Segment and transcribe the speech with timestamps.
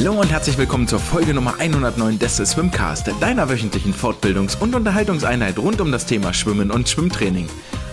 [0.00, 5.58] Hallo und herzlich willkommen zur Folge Nummer 109 des Swimcast, deiner wöchentlichen Fortbildungs- und Unterhaltungseinheit
[5.58, 7.48] rund um das Thema Schwimmen und Schwimmtraining.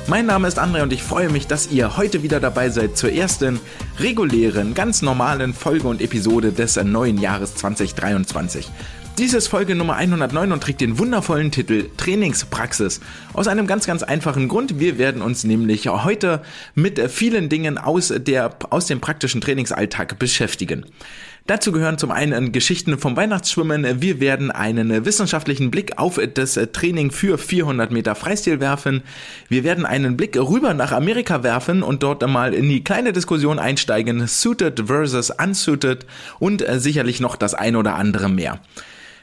[0.06, 3.12] Mein Name ist André und ich freue mich, dass ihr heute wieder dabei seid zur
[3.12, 3.60] ersten
[3.98, 8.70] regulären, ganz normalen Folge und Episode des neuen Jahres 2023.
[9.18, 13.00] Dies ist Folge Nummer 109 und trägt den wundervollen Titel Trainingspraxis.
[13.34, 14.78] Aus einem ganz, ganz einfachen Grund.
[14.78, 16.42] Wir werden uns nämlich heute
[16.76, 20.86] mit vielen Dingen aus, der, aus dem praktischen Trainingsalltag beschäftigen.
[21.48, 24.02] Dazu gehören zum einen Geschichten vom Weihnachtsschwimmen.
[24.02, 29.04] Wir werden einen wissenschaftlichen Blick auf das Training für 400 Meter Freistil werfen.
[29.48, 33.59] Wir werden einen Blick rüber nach Amerika werfen und dort mal in die kleine Diskussion
[33.59, 34.28] einsteigen.
[34.28, 36.08] Suited versus unsuited
[36.40, 38.59] und sicherlich noch das ein oder andere mehr.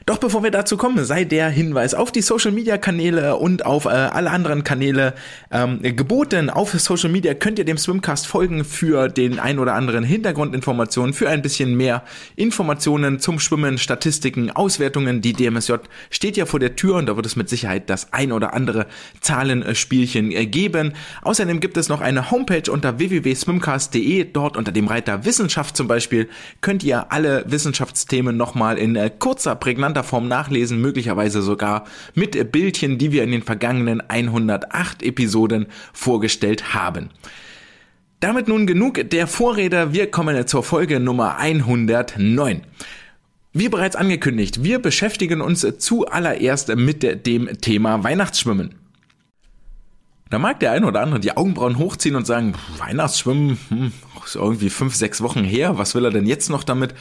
[0.05, 3.85] Doch bevor wir dazu kommen, sei der Hinweis auf die Social Media Kanäle und auf
[3.85, 5.13] äh, alle anderen Kanäle
[5.49, 6.49] ähm, geboten.
[6.49, 11.29] Auf Social Media könnt ihr dem Swimcast folgen für den ein oder anderen Hintergrundinformationen, für
[11.29, 12.03] ein bisschen mehr
[12.35, 15.21] Informationen zum Schwimmen, Statistiken, Auswertungen.
[15.21, 15.75] Die DMSJ
[16.09, 18.87] steht ja vor der Tür und da wird es mit Sicherheit das ein oder andere
[19.21, 20.95] Zahlenspielchen äh, geben.
[21.21, 24.25] Außerdem gibt es noch eine Homepage unter www.swimcast.de.
[24.25, 26.27] Dort unter dem Reiter Wissenschaft zum Beispiel
[26.59, 32.51] könnt ihr alle Wissenschaftsthemen nochmal in äh, kurzer, prägnanter prägnanter Form nachlesen, möglicherweise sogar mit
[32.51, 37.09] Bildchen, die wir in den vergangenen 108 Episoden vorgestellt haben.
[38.19, 42.61] Damit nun genug der Vorräder, wir kommen zur Folge Nummer 109.
[43.55, 48.75] Wie bereits angekündigt, wir beschäftigen uns zuallererst mit dem Thema Weihnachtsschwimmen.
[50.31, 53.91] Da mag der eine oder andere die Augenbrauen hochziehen und sagen, Weihnachtsschwimmen, hm,
[54.25, 56.95] ist irgendwie fünf, sechs Wochen her, was will er denn jetzt noch damit?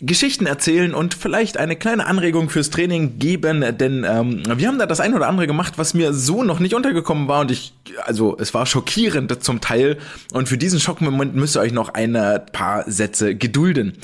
[0.00, 4.86] Geschichten erzählen und vielleicht eine kleine Anregung fürs Training geben, denn ähm, wir haben da
[4.86, 7.72] das ein oder andere gemacht, was mir so noch nicht untergekommen war und ich,
[8.04, 9.98] also es war schockierend zum Teil
[10.32, 12.12] und für diesen Schockmoment müsst ihr euch noch ein
[12.52, 13.94] paar Sätze gedulden.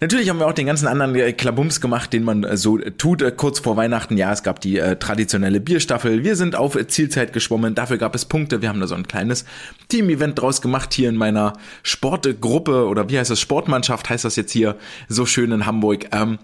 [0.00, 3.20] Natürlich haben wir auch den ganzen anderen äh, Klabums gemacht, den man äh, so tut
[3.20, 4.16] äh, kurz vor Weihnachten.
[4.16, 6.22] Ja, es gab die äh, traditionelle Bierstaffel.
[6.22, 7.74] Wir sind auf Zielzeit geschwommen.
[7.74, 8.62] Dafür gab es Punkte.
[8.62, 9.44] Wir haben da so ein kleines
[9.88, 13.40] Team-Event draus gemacht hier in meiner Sportgruppe oder wie heißt das?
[13.40, 14.76] Sportmannschaft heißt das jetzt hier
[15.08, 16.06] so schön in Hamburg.
[16.12, 16.38] Ähm,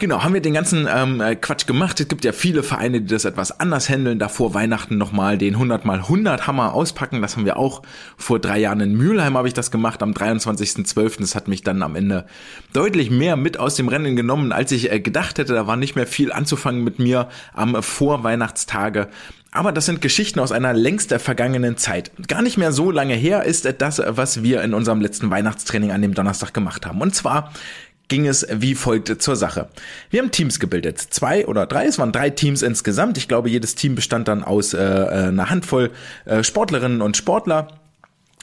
[0.00, 2.00] Genau, haben wir den ganzen ähm, äh, Quatsch gemacht.
[2.00, 4.18] Es gibt ja viele Vereine, die das etwas anders handeln.
[4.18, 7.22] Da vor Weihnachten nochmal den 100 mal 100 Hammer auspacken.
[7.22, 7.82] Das haben wir auch
[8.16, 11.20] vor drei Jahren in Mülheim habe ich das gemacht am 23.12.
[11.20, 12.26] Das hat mich dann am Ende
[12.72, 15.54] deutlich mehr mit aus dem Rennen genommen, als ich äh, gedacht hätte.
[15.54, 19.08] Da war nicht mehr viel anzufangen mit mir am Vorweihnachtstage.
[19.54, 22.10] Aber das sind Geschichten aus einer längst vergangenen Zeit.
[22.26, 26.02] Gar nicht mehr so lange her ist das, was wir in unserem letzten Weihnachtstraining an
[26.02, 27.00] dem Donnerstag gemacht haben.
[27.00, 27.52] Und zwar
[28.08, 29.68] ging es wie folgt zur Sache.
[30.10, 33.18] Wir haben Teams gebildet, zwei oder drei, es waren drei Teams insgesamt.
[33.18, 35.90] Ich glaube, jedes Team bestand dann aus äh, äh einer Handvoll
[36.24, 37.68] äh, Sportlerinnen und Sportler.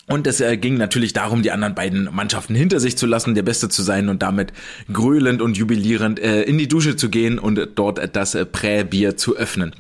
[0.08, 3.44] Und es äh, ging natürlich darum, die anderen beiden Mannschaften hinter sich zu lassen, der
[3.44, 4.52] Beste zu sein und damit
[4.92, 9.38] gröhlend und jubilierend äh, in die Dusche zu gehen und dort das äh, Präbier zu
[9.38, 9.74] öffnen.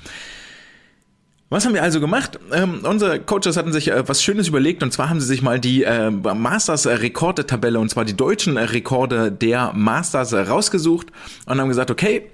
[1.52, 2.40] Was haben wir also gemacht?
[2.54, 4.84] Ähm, unsere Coaches hatten sich äh, was Schönes überlegt.
[4.84, 9.74] Und zwar haben sie sich mal die äh, Masters-Rekorde-Tabelle und zwar die deutschen Rekorde der
[9.74, 11.08] Masters rausgesucht
[11.46, 12.32] und haben gesagt, okay,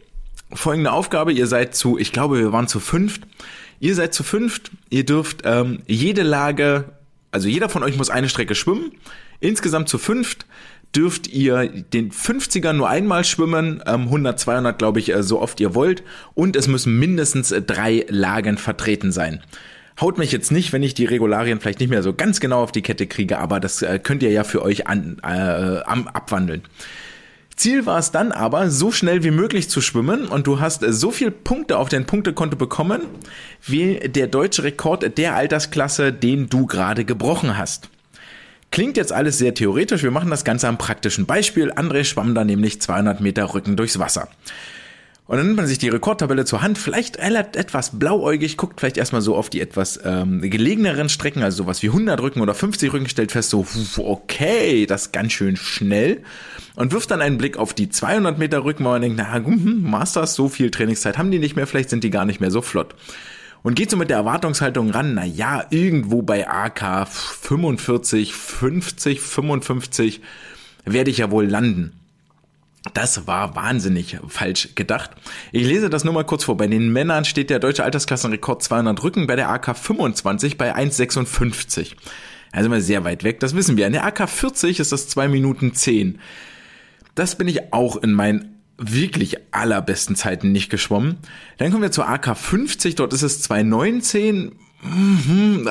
[0.54, 3.24] folgende Aufgabe, ihr seid zu, ich glaube, wir waren zu fünft.
[3.80, 6.86] Ihr seid zu fünft, ihr dürft ähm, jede Lage,
[7.32, 8.92] also jeder von euch muss eine Strecke schwimmen,
[9.40, 10.46] insgesamt zu fünft
[10.96, 15.60] dürft ihr den 50er nur einmal schwimmen, 100, ähm, 200 glaube ich, äh, so oft
[15.60, 16.04] ihr wollt
[16.34, 19.42] und es müssen mindestens äh, drei Lagen vertreten sein.
[20.00, 22.72] Haut mich jetzt nicht, wenn ich die Regularien vielleicht nicht mehr so ganz genau auf
[22.72, 26.64] die Kette kriege, aber das äh, könnt ihr ja für euch an, äh, abwandeln.
[27.56, 31.10] Ziel war es dann aber, so schnell wie möglich zu schwimmen und du hast so
[31.10, 33.02] viel Punkte auf dein Punktekonto bekommen,
[33.66, 37.90] wie der deutsche Rekord der Altersklasse, den du gerade gebrochen hast.
[38.72, 41.72] Klingt jetzt alles sehr theoretisch, wir machen das Ganze am praktischen Beispiel.
[41.72, 44.28] André schwamm da nämlich 200 Meter Rücken durchs Wasser.
[45.28, 49.22] Und dann nimmt man sich die Rekordtabelle zur Hand, vielleicht etwas blauäugig, guckt vielleicht erstmal
[49.22, 53.10] so auf die etwas ähm, gelegeneren Strecken, also sowas wie 100 Rücken oder 50 Rücken,
[53.10, 53.66] stellt fest so,
[53.98, 56.24] okay, das ist ganz schön schnell
[56.76, 59.82] und wirft dann einen Blick auf die 200 Meter Rücken, wo man denkt, na, hm,
[59.82, 62.62] Masters, so viel Trainingszeit haben die nicht mehr, vielleicht sind die gar nicht mehr so
[62.62, 62.96] flott
[63.64, 70.22] und geht so mit der Erwartungshaltung ran, na ja, irgendwo bei AK 45, 50, 55
[70.86, 71.94] werde ich ja wohl landen.
[72.94, 75.12] Das war wahnsinnig falsch gedacht.
[75.52, 76.56] Ich lese das nur mal kurz vor.
[76.58, 81.96] Bei den Männern steht der deutsche Altersklassenrekord 200 Rücken, bei der AK 25 bei 1,56.
[82.52, 83.88] Also mal sehr weit weg, das wissen wir.
[83.88, 86.20] In der AK 40 ist das 2 Minuten 10.
[87.16, 91.18] Das bin ich auch in meinen wirklich allerbesten Zeiten nicht geschwommen.
[91.58, 94.52] Dann kommen wir zur AK 50, dort ist es 219
[94.84, 95.68] Mhm,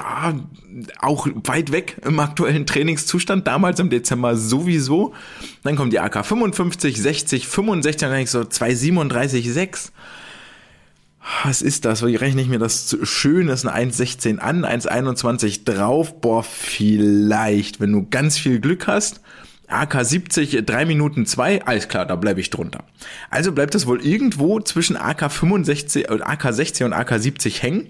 [1.01, 5.15] auch weit weg im aktuellen Trainingszustand, damals im Dezember sowieso.
[5.63, 9.93] Dann kommt die AK 55, 60, 65, dann denke ich so 237, 6.
[11.45, 12.05] Was ist das?
[12.05, 13.47] Wie rechne ich mir das schön?
[13.47, 16.21] Das ist eine 1,16 an, 1,21 drauf.
[16.21, 19.21] Boah, vielleicht, wenn du ganz viel Glück hast.
[19.69, 22.85] AK 70, 3 Minuten 2, alles klar, da bleibe ich drunter.
[23.31, 27.89] Also bleibt das wohl irgendwo zwischen AK 65 und AK 60 und AK 70 hängen.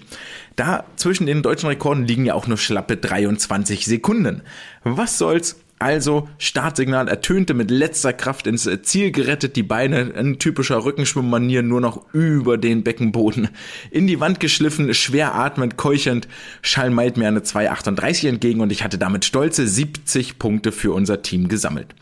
[0.57, 4.43] Da zwischen den deutschen Rekorden liegen ja auch nur schlappe 23 Sekunden.
[4.85, 5.57] Was soll's?
[5.79, 11.83] Also Startsignal ertönte mit letzter Kraft ins Ziel gerettet, die Beine in typischer Rückenschwimmmanier nur
[11.83, 13.51] noch über den Beckenboden
[13.91, 16.29] in die Wand geschliffen, schwer atmend, keuchend,
[16.63, 21.49] schalmeit mir eine 2,38 entgegen und ich hatte damit stolze 70 Punkte für unser Team
[21.49, 21.95] gesammelt.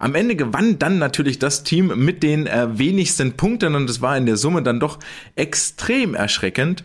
[0.00, 4.16] Am Ende gewann dann natürlich das Team mit den äh, wenigsten Punkten und es war
[4.16, 4.98] in der Summe dann doch
[5.36, 6.82] extrem erschreckend,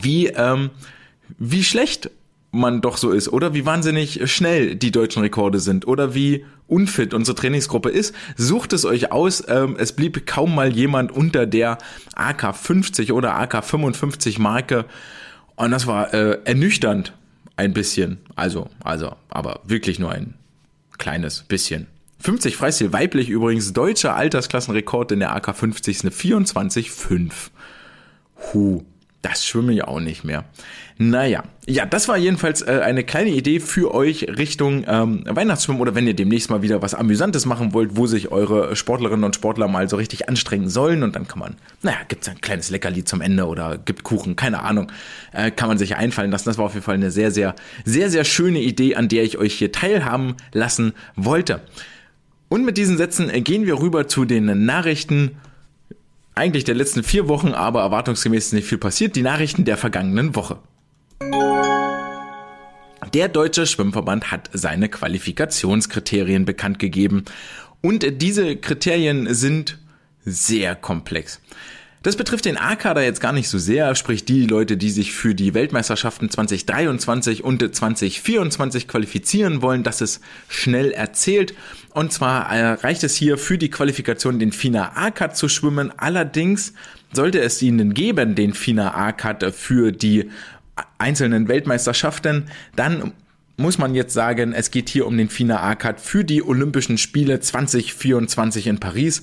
[0.00, 0.70] wie, ähm,
[1.36, 2.10] wie schlecht
[2.54, 7.12] man doch so ist oder wie wahnsinnig schnell die deutschen Rekorde sind oder wie unfit
[7.12, 8.14] unsere Trainingsgruppe ist.
[8.36, 9.44] Sucht es euch aus.
[9.48, 11.78] Ähm, es blieb kaum mal jemand unter der
[12.14, 14.86] AK 50 oder AK 55 Marke
[15.56, 17.12] und das war äh, ernüchternd
[17.56, 18.18] ein bisschen.
[18.34, 20.34] Also, also, aber wirklich nur ein
[20.98, 21.86] kleines bisschen.
[22.20, 27.32] 50 Freistil weiblich übrigens deutscher Altersklassenrekord in der AK 50 ist eine 24,5.
[28.52, 28.82] Huh
[29.24, 30.44] das schwimme ich auch nicht mehr.
[30.98, 35.94] Naja, ja, das war jedenfalls äh, eine kleine Idee für euch Richtung ähm, Weihnachtsschwimmen oder
[35.94, 39.66] wenn ihr demnächst mal wieder was Amüsantes machen wollt, wo sich eure Sportlerinnen und Sportler
[39.66, 43.22] mal so richtig anstrengen sollen und dann kann man, naja, gibt's ein kleines Leckerli zum
[43.22, 44.92] Ende oder gibt Kuchen, keine Ahnung,
[45.32, 46.50] äh, kann man sich einfallen lassen.
[46.50, 47.54] Das war auf jeden Fall eine sehr, sehr,
[47.86, 51.62] sehr, sehr schöne Idee, an der ich euch hier teilhaben lassen wollte.
[52.50, 55.32] Und mit diesen Sätzen äh, gehen wir rüber zu den Nachrichten
[56.34, 59.16] eigentlich der letzten vier Wochen, aber erwartungsgemäß nicht viel passiert.
[59.16, 60.58] Die Nachrichten der vergangenen Woche.
[63.12, 67.24] Der Deutsche Schwimmverband hat seine Qualifikationskriterien bekannt gegeben.
[67.80, 69.78] Und diese Kriterien sind
[70.24, 71.40] sehr komplex.
[72.04, 75.34] Das betrifft den A-Kader jetzt gar nicht so sehr, sprich die Leute, die sich für
[75.34, 79.84] die Weltmeisterschaften 2023 und 2024 qualifizieren wollen.
[79.84, 81.54] Das ist schnell erzählt.
[81.94, 85.92] Und zwar äh, reicht es hier für die Qualifikation den FINA A-Cut zu schwimmen.
[85.96, 86.74] Allerdings
[87.10, 90.28] sollte es ihnen geben, den FINA A-Cut für die
[90.98, 93.14] einzelnen Weltmeisterschaften, dann
[93.56, 97.40] muss man jetzt sagen, es geht hier um den FINA A-Cut für die Olympischen Spiele
[97.40, 99.22] 2024 in Paris.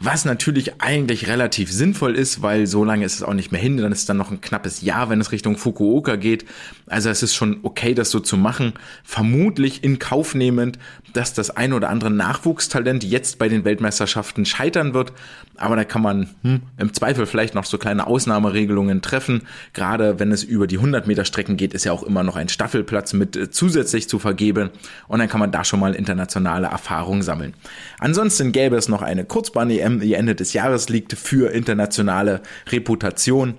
[0.00, 3.76] Was natürlich eigentlich relativ sinnvoll ist, weil so lange ist es auch nicht mehr hin,
[3.78, 6.44] dann ist es dann noch ein knappes Jahr, wenn es Richtung Fukuoka geht.
[6.86, 8.74] Also es ist schon okay, das so zu machen.
[9.02, 10.78] Vermutlich in Kauf nehmend,
[11.14, 15.12] dass das ein oder andere Nachwuchstalent jetzt bei den Weltmeisterschaften scheitern wird.
[15.56, 19.48] Aber da kann man hm, im Zweifel vielleicht noch so kleine Ausnahmeregelungen treffen.
[19.72, 22.48] Gerade wenn es über die 100 Meter Strecken geht, ist ja auch immer noch ein
[22.48, 24.70] Staffelplatz mit äh, zusätzlich zu vergeben.
[25.08, 27.54] Und dann kann man da schon mal internationale Erfahrung sammeln.
[27.98, 33.54] Ansonsten gäbe es noch eine Kurzbahn-EM Die Ende des Jahres liegt, für internationale Reputation.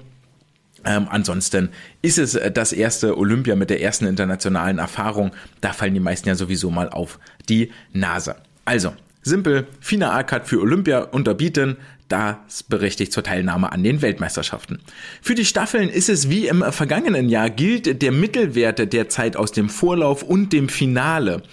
[0.85, 1.69] Ähm, ansonsten
[2.01, 5.31] ist es äh, das erste Olympia mit der ersten internationalen Erfahrung.
[5.61, 8.35] Da fallen die meisten ja sowieso mal auf die Nase.
[8.65, 11.77] Also, simpel, FINA A-Cut für Olympia unterbieten,
[12.07, 14.79] das berechtigt zur Teilnahme an den Weltmeisterschaften.
[15.21, 19.51] Für die Staffeln ist es wie im vergangenen Jahr, gilt der Mittelwert der Zeit aus
[19.51, 21.43] dem Vorlauf und dem Finale.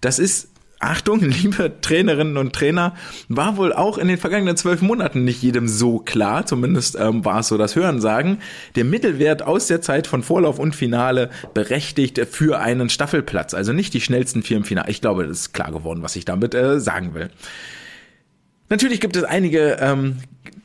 [0.00, 0.48] Das ist
[0.84, 2.94] Achtung, liebe Trainerinnen und Trainer,
[3.28, 7.40] war wohl auch in den vergangenen zwölf Monaten nicht jedem so klar, zumindest ähm, war
[7.40, 8.38] es so das Hörensagen.
[8.76, 13.94] Der Mittelwert aus der Zeit von Vorlauf und Finale berechtigt für einen Staffelplatz, also nicht
[13.94, 14.90] die schnellsten vier im Finale.
[14.90, 17.30] Ich glaube, das ist klar geworden, was ich damit äh, sagen will.
[18.68, 20.18] Natürlich gibt es einige ähm,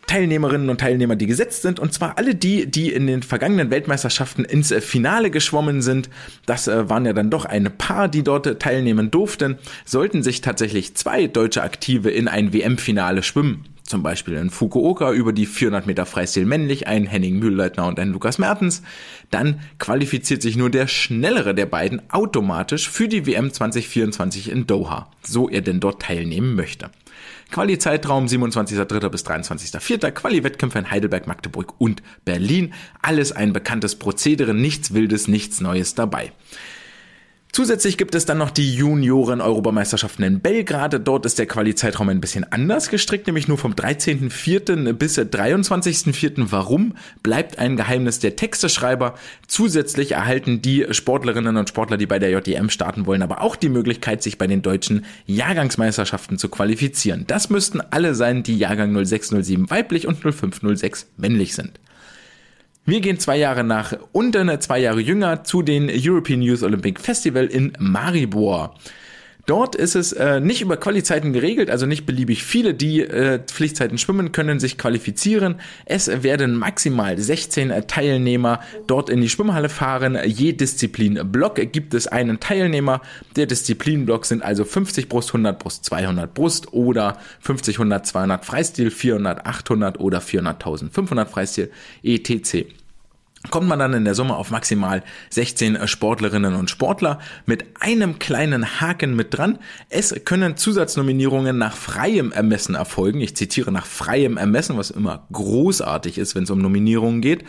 [0.10, 4.44] Teilnehmerinnen und Teilnehmer, die gesetzt sind, und zwar alle die, die in den vergangenen Weltmeisterschaften
[4.44, 6.10] ins äh, Finale geschwommen sind.
[6.48, 9.60] Das äh, waren ja dann doch ein paar, die dort äh, teilnehmen durften.
[9.86, 15.34] Sollten sich tatsächlich zwei deutsche Aktive in ein WM-Finale schwimmen, zum Beispiel in Fukuoka über
[15.34, 18.84] die 400 Meter Freistil männlich, ein Henning Mühlleitner und ein Lukas Mertens,
[19.32, 25.10] dann qualifiziert sich nur der schnellere der beiden automatisch für die WM 2024 in Doha,
[25.24, 26.92] so er denn dort teilnehmen möchte.
[27.52, 29.10] Quali-Zeitraum 27.3.
[29.10, 30.12] bis 23.4.
[30.12, 32.74] Quali-Wettkämpfe in Heidelberg, Magdeburg und Berlin.
[33.02, 36.32] Alles ein bekanntes Prozedere, nichts Wildes, nichts Neues dabei.
[37.52, 41.08] Zusätzlich gibt es dann noch die Junioren-Europameisterschaften in Belgrad.
[41.08, 44.94] Dort ist der Quali-Zeitraum ein bisschen anders gestrickt, nämlich nur vom 13.04.
[44.94, 46.46] bis 23.04.
[46.52, 46.96] Warum?
[47.24, 49.16] Bleibt ein Geheimnis der Texteschreiber.
[49.48, 53.70] Zusätzlich erhalten die Sportlerinnen und Sportler, die bei der JDM starten wollen, aber auch die
[53.70, 57.26] Möglichkeit, sich bei den deutschen Jahrgangsmeisterschaften zu qualifizieren.
[57.26, 61.80] Das müssten alle sein, die Jahrgang 0607 weiblich und 0506 männlich sind.
[62.90, 67.46] Wir gehen zwei Jahre nach unten, zwei Jahre jünger zu den European Youth Olympic Festival
[67.46, 68.74] in Maribor.
[69.46, 74.00] Dort ist es äh, nicht über Qualizeiten geregelt, also nicht beliebig viele, die äh, Pflichtzeiten
[74.00, 75.56] schwimmen, können sich qualifizieren.
[75.86, 80.18] Es werden maximal 16 äh, Teilnehmer dort in die Schwimmhalle fahren.
[80.26, 83.02] Je Disziplinblock gibt es einen Teilnehmer.
[83.36, 88.90] Der Disziplinblock sind also 50 Brust, 100 Brust, 200 Brust oder 50, 100, 200 Freistil,
[88.90, 91.70] 400, 800 oder 400.000, 500 Freistil,
[92.02, 92.79] etc
[93.50, 98.82] kommt man dann in der Summe auf maximal 16 Sportlerinnen und Sportler mit einem kleinen
[98.82, 99.60] Haken mit dran.
[99.90, 103.22] Es können Zusatznominierungen nach freiem Ermessen erfolgen.
[103.22, 107.46] Ich zitiere nach freiem Ermessen, was immer großartig ist, wenn es um Nominierungen geht.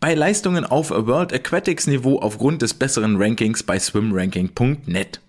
[0.00, 5.20] Bei Leistungen auf World Aquatics Niveau aufgrund des besseren Rankings bei swimranking.net.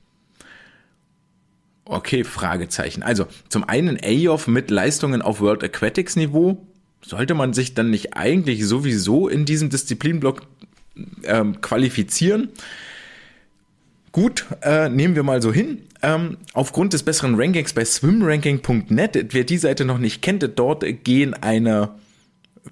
[1.85, 3.03] Okay, Fragezeichen.
[3.03, 6.68] Also zum einen AOF mit Leistungen auf World Aquatics Niveau
[7.01, 10.43] sollte man sich dann nicht eigentlich sowieso in diesem Disziplinblock
[11.23, 12.49] ähm, qualifizieren?
[14.11, 15.83] Gut, äh, nehmen wir mal so hin.
[16.01, 21.33] Ähm, aufgrund des besseren Rankings bei swimranking.net, wer die Seite noch nicht kennt, dort gehen
[21.33, 21.91] eine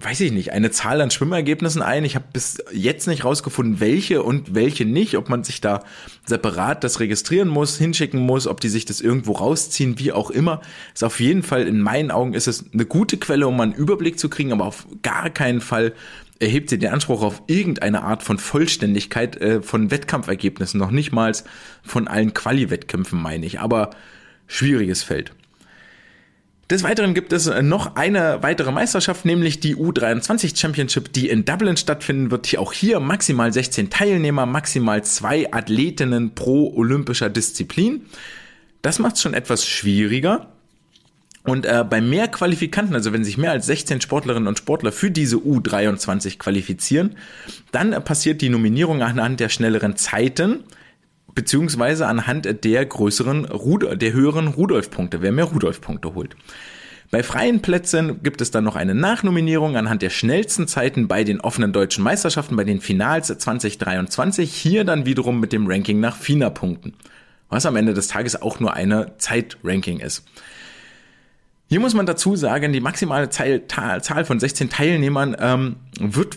[0.00, 2.04] weiß ich nicht, eine Zahl an Schwimmergebnissen ein.
[2.04, 5.82] Ich habe bis jetzt nicht rausgefunden, welche und welche nicht, ob man sich da
[6.26, 10.60] separat das registrieren muss, hinschicken muss, ob die sich das irgendwo rausziehen, wie auch immer.
[10.94, 14.18] Ist auf jeden Fall, in meinen Augen, ist es eine gute Quelle, um einen Überblick
[14.18, 15.94] zu kriegen, aber auf gar keinen Fall
[16.38, 21.32] erhebt sie den Anspruch auf irgendeine Art von Vollständigkeit äh, von Wettkampfergebnissen, noch nicht mal
[21.82, 23.60] von allen Quali-Wettkämpfen, meine ich.
[23.60, 23.90] Aber
[24.46, 25.32] schwieriges Feld.
[26.70, 31.78] Des Weiteren gibt es noch eine weitere Meisterschaft, nämlich die U23 Championship, die in Dublin
[31.78, 32.58] stattfinden wird.
[32.58, 38.02] Auch hier maximal 16 Teilnehmer, maximal zwei Athletinnen pro olympischer Disziplin.
[38.82, 40.48] Das macht es schon etwas schwieriger.
[41.42, 45.10] Und äh, bei mehr Qualifikanten, also wenn sich mehr als 16 Sportlerinnen und Sportler für
[45.10, 47.16] diese U23 qualifizieren,
[47.72, 50.64] dann äh, passiert die Nominierung anhand der schnelleren Zeiten
[51.38, 53.46] beziehungsweise anhand der größeren,
[53.94, 56.34] der höheren Rudolf-Punkte, wer mehr Rudolf-Punkte holt.
[57.12, 61.40] Bei freien Plätzen gibt es dann noch eine Nachnominierung anhand der schnellsten Zeiten bei den
[61.40, 64.52] offenen deutschen Meisterschaften, bei den Finals 2023.
[64.52, 66.94] Hier dann wiederum mit dem Ranking nach FINA-Punkten.
[67.48, 70.24] Was am Ende des Tages auch nur eine Zeitranking ist.
[71.68, 76.36] Hier muss man dazu sagen, die maximale Zahl von 16 Teilnehmern ähm, wird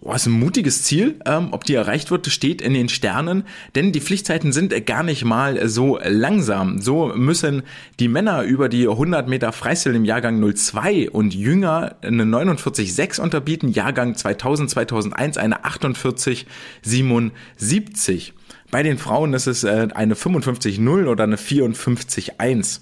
[0.00, 1.20] Boah, ist ein mutiges Ziel.
[1.24, 5.24] Ähm, ob die erreicht wird, steht in den Sternen, denn die Pflichtzeiten sind gar nicht
[5.24, 6.80] mal so langsam.
[6.80, 7.62] So müssen
[7.98, 13.70] die Männer über die 100 Meter Freistil im Jahrgang 02 und jünger eine 49,6 unterbieten,
[13.70, 18.32] Jahrgang 2000, 2001 eine 48,77.
[18.70, 22.80] Bei den Frauen ist es äh, eine 55,0 oder eine 54,1.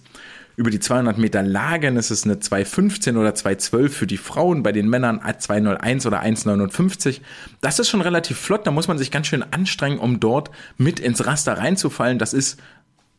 [0.60, 4.72] Über die 200 Meter Lagen ist es eine 2,15 oder 2,12 für die Frauen, bei
[4.72, 7.22] den Männern 2,01 oder 1,59.
[7.62, 11.00] Das ist schon relativ flott, da muss man sich ganz schön anstrengen, um dort mit
[11.00, 12.18] ins Raster reinzufallen.
[12.18, 12.60] Das ist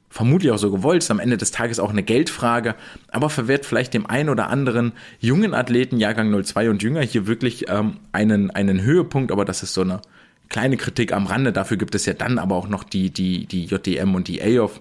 [0.08, 2.76] vermutlich auch so gewollt, ist am Ende des Tages auch eine Geldfrage,
[3.08, 7.66] aber verwehrt vielleicht dem einen oder anderen jungen Athleten, Jahrgang 02 und jünger, hier wirklich
[7.70, 10.04] ähm, einen, einen Höhepunkt, aber das ist so eine
[10.50, 11.52] kleine Kritik am Rande.
[11.52, 14.80] Dafür gibt es ja dann aber auch noch die, die, die JDM und die AOF.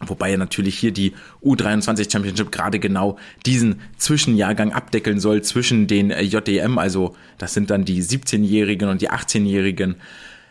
[0.00, 6.22] Wobei natürlich hier die U23 Championship gerade genau diesen Zwischenjahrgang abdeckeln soll zwischen den äh,
[6.22, 9.96] JDM, also das sind dann die 17-Jährigen und die 18-Jährigen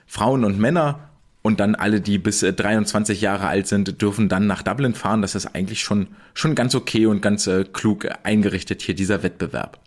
[0.05, 0.99] Frauen und Männer
[1.43, 5.21] und dann alle, die bis 23 äh, Jahre alt sind, dürfen dann nach Dublin fahren.
[5.21, 9.79] Das ist eigentlich schon, schon ganz okay und ganz äh, klug eingerichtet hier dieser Wettbewerb.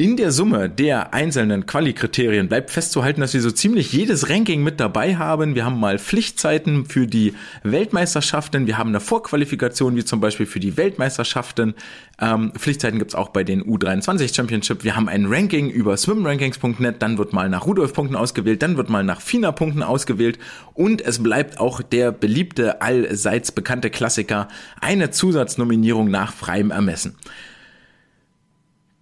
[0.00, 4.80] In der Summe der einzelnen Quali-Kriterien bleibt festzuhalten, dass wir so ziemlich jedes Ranking mit
[4.80, 5.54] dabei haben.
[5.54, 10.58] Wir haben mal Pflichtzeiten für die Weltmeisterschaften, wir haben eine Vorqualifikation, wie zum Beispiel für
[10.58, 11.74] die Weltmeisterschaften.
[12.18, 14.84] Ähm, Pflichtzeiten gibt's auch bei den U23 Championship.
[14.84, 19.04] Wir haben ein Ranking über swimrankings.net, dann wird mal nach Rudolf-Punkten ausgewählt, dann wird mal
[19.04, 20.38] nach FINA-Punkten ausgewählt
[20.72, 24.48] und es bleibt auch der beliebte, allseits bekannte Klassiker,
[24.80, 27.16] eine Zusatznominierung nach freiem Ermessen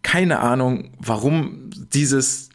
[0.03, 2.49] keine Ahnung, warum dieses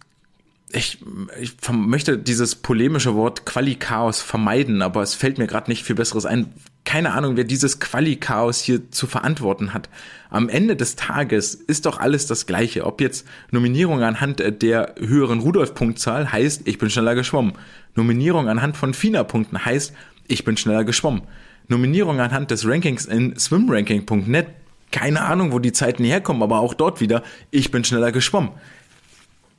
[0.75, 0.97] ich,
[1.39, 6.25] ich möchte dieses polemische Wort Quali-Chaos vermeiden, aber es fällt mir gerade nicht viel Besseres
[6.25, 6.51] ein.
[6.83, 9.87] Keine Ahnung, wer dieses Quali-Chaos hier zu verantworten hat.
[10.31, 12.85] Am Ende des Tages ist doch alles das Gleiche.
[12.85, 17.53] Ob jetzt Nominierung anhand der höheren Rudolf-Punktzahl heißt, ich bin schneller geschwommen.
[17.95, 19.93] Nominierung anhand von FINA-Punkten heißt,
[20.27, 21.21] ich bin schneller geschwommen.
[21.67, 24.47] Nominierung anhand des Rankings in swimranking.net
[24.93, 28.51] keine Ahnung, wo die Zeiten herkommen, aber auch dort wieder, ich bin schneller geschwommen.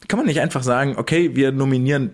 [0.08, 2.12] Kann man nicht einfach sagen, okay, wir nominieren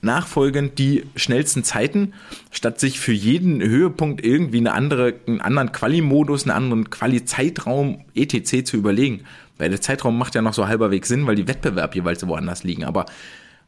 [0.00, 2.12] nachfolgend die schnellsten Zeiten,
[2.50, 8.64] statt sich für jeden Höhepunkt irgendwie eine andere, einen anderen Quali-Modus, einen anderen Quali-Zeitraum etc.
[8.64, 9.24] zu überlegen.
[9.58, 12.84] Weil der Zeitraum macht ja noch so halberwegs Sinn, weil die Wettbewerb jeweils woanders liegen.
[12.84, 13.06] Aber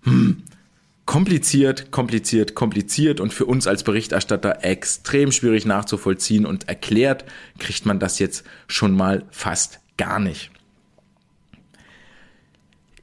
[0.05, 0.43] hm,
[1.07, 7.25] kompliziert, kompliziert, kompliziert und für uns als Berichterstatter extrem schwierig nachzuvollziehen und erklärt
[7.59, 10.51] kriegt man das jetzt schon mal fast gar nicht.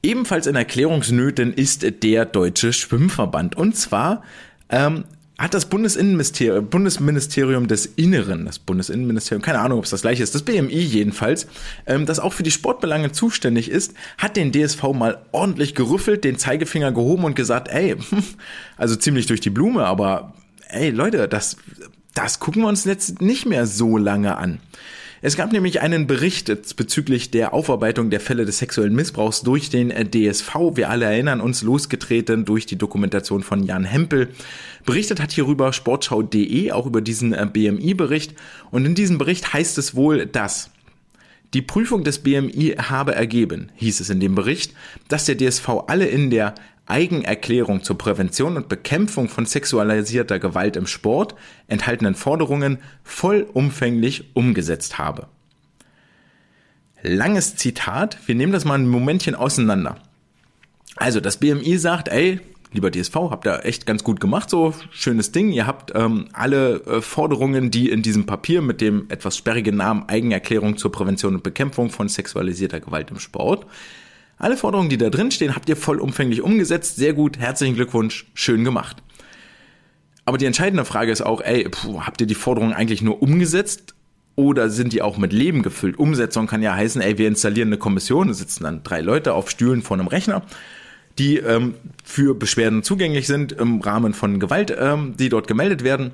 [0.02, 3.56] Ebenfalls in Erklärungsnöten ist der Deutsche Schwimmverband.
[3.56, 4.22] Und zwar
[4.68, 5.04] ähm,
[5.36, 10.34] hat das Bundesinnenministerium, Bundesministerium des Inneren, das Bundesinnenministerium, keine Ahnung, ob es das gleiche ist,
[10.34, 11.48] das BMI jedenfalls,
[11.86, 16.38] ähm, das auch für die Sportbelange zuständig ist, hat den DSV mal ordentlich gerüffelt, den
[16.38, 17.96] Zeigefinger gehoben und gesagt, ey,
[18.76, 20.34] also ziemlich durch die Blume, aber
[20.68, 21.56] ey Leute, das,
[22.14, 24.60] das gucken wir uns jetzt nicht mehr so lange an.
[25.26, 29.88] Es gab nämlich einen Bericht bezüglich der Aufarbeitung der Fälle des sexuellen Missbrauchs durch den
[29.88, 30.54] DSV.
[30.74, 34.28] Wir alle erinnern uns, losgetreten durch die Dokumentation von Jan Hempel.
[34.84, 38.34] Berichtet hat hierüber sportschau.de, auch über diesen äh, BMI-Bericht.
[38.70, 40.68] Und in diesem Bericht heißt es wohl, dass
[41.54, 44.74] die Prüfung des BMI habe ergeben, hieß es in dem Bericht,
[45.08, 46.54] dass der DSV alle in der
[46.86, 51.34] Eigenerklärung zur Prävention und Bekämpfung von sexualisierter Gewalt im Sport
[51.66, 55.26] enthaltenen Forderungen vollumfänglich umgesetzt habe.
[57.02, 59.96] Langes Zitat, wir nehmen das mal ein Momentchen auseinander.
[60.96, 62.40] Also das BMI sagt, ey,
[62.72, 65.50] lieber DSV, habt ihr echt ganz gut gemacht, so schönes Ding.
[65.50, 70.08] Ihr habt ähm, alle äh, Forderungen, die in diesem Papier mit dem etwas sperrigen Namen
[70.08, 73.66] Eigenerklärung zur Prävention und Bekämpfung von sexualisierter Gewalt im Sport
[74.38, 76.96] alle Forderungen, die da drin stehen, habt ihr vollumfänglich umgesetzt.
[76.96, 79.02] Sehr gut, herzlichen Glückwunsch, schön gemacht.
[80.24, 83.94] Aber die entscheidende Frage ist auch, ey, puh, habt ihr die Forderungen eigentlich nur umgesetzt
[84.36, 85.98] oder sind die auch mit Leben gefüllt?
[85.98, 89.50] Umsetzung kann ja heißen, ey, wir installieren eine Kommission, da sitzen dann drei Leute auf
[89.50, 90.42] Stühlen vor einem Rechner,
[91.18, 96.12] die ähm, für Beschwerden zugänglich sind im Rahmen von Gewalt, ähm, die dort gemeldet werden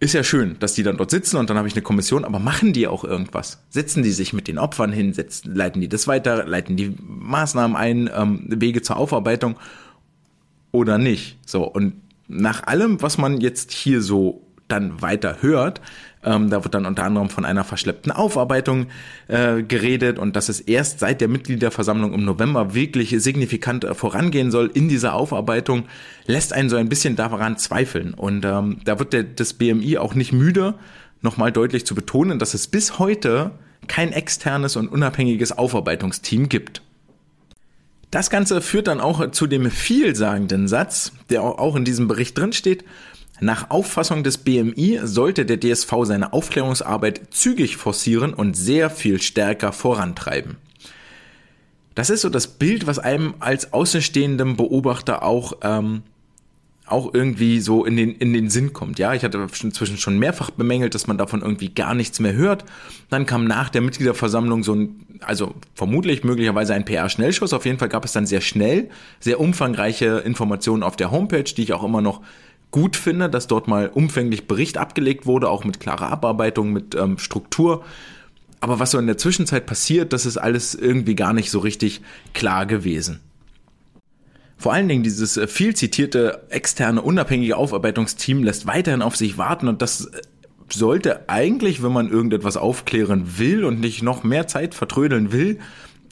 [0.00, 2.38] ist ja schön, dass die dann dort sitzen und dann habe ich eine Kommission, aber
[2.38, 3.64] machen die auch irgendwas?
[3.68, 7.76] Setzen die sich mit den Opfern hin, setzen, leiten die das weiter, leiten die Maßnahmen
[7.76, 9.56] ein, ähm, Wege zur Aufarbeitung
[10.70, 11.38] oder nicht?
[11.46, 11.94] So, und
[12.28, 15.80] nach allem, was man jetzt hier so dann weiter hört,
[16.24, 18.86] ähm, da wird dann unter anderem von einer verschleppten Aufarbeitung
[19.28, 24.50] äh, geredet und dass es erst seit der Mitgliederversammlung im November wirklich signifikant äh, vorangehen
[24.50, 25.84] soll in dieser Aufarbeitung,
[26.26, 28.14] lässt einen so ein bisschen daran zweifeln.
[28.14, 30.74] Und ähm, da wird der, das BMI auch nicht müde,
[31.20, 33.52] nochmal deutlich zu betonen, dass es bis heute
[33.86, 36.82] kein externes und unabhängiges Aufarbeitungsteam gibt.
[38.10, 42.52] Das Ganze führt dann auch zu dem vielsagenden Satz, der auch in diesem Bericht drin
[42.52, 42.84] steht,
[43.40, 49.72] nach Auffassung des BMI sollte der DSV seine Aufklärungsarbeit zügig forcieren und sehr viel stärker
[49.72, 50.56] vorantreiben.
[51.94, 56.02] Das ist so das Bild, was einem als außenstehendem Beobachter auch ähm,
[56.90, 58.98] auch irgendwie so in den, in den Sinn kommt.
[58.98, 62.64] Ja, ich hatte inzwischen schon mehrfach bemängelt, dass man davon irgendwie gar nichts mehr hört.
[63.10, 67.52] Dann kam nach der Mitgliederversammlung so ein, also vermutlich möglicherweise ein PR-Schnellschuss.
[67.52, 68.88] Auf jeden Fall gab es dann sehr schnell
[69.20, 72.22] sehr umfangreiche Informationen auf der Homepage, die ich auch immer noch
[72.70, 77.18] gut finde, dass dort mal umfänglich Bericht abgelegt wurde, auch mit klarer Abarbeitung, mit ähm,
[77.18, 77.84] Struktur.
[78.60, 82.00] Aber was so in der Zwischenzeit passiert, das ist alles irgendwie gar nicht so richtig
[82.34, 83.20] klar gewesen.
[84.56, 89.68] Vor allen Dingen dieses äh, viel zitierte externe unabhängige Aufarbeitungsteam lässt weiterhin auf sich warten
[89.68, 90.20] und das äh,
[90.70, 95.58] sollte eigentlich, wenn man irgendetwas aufklären will und nicht noch mehr Zeit vertrödeln will,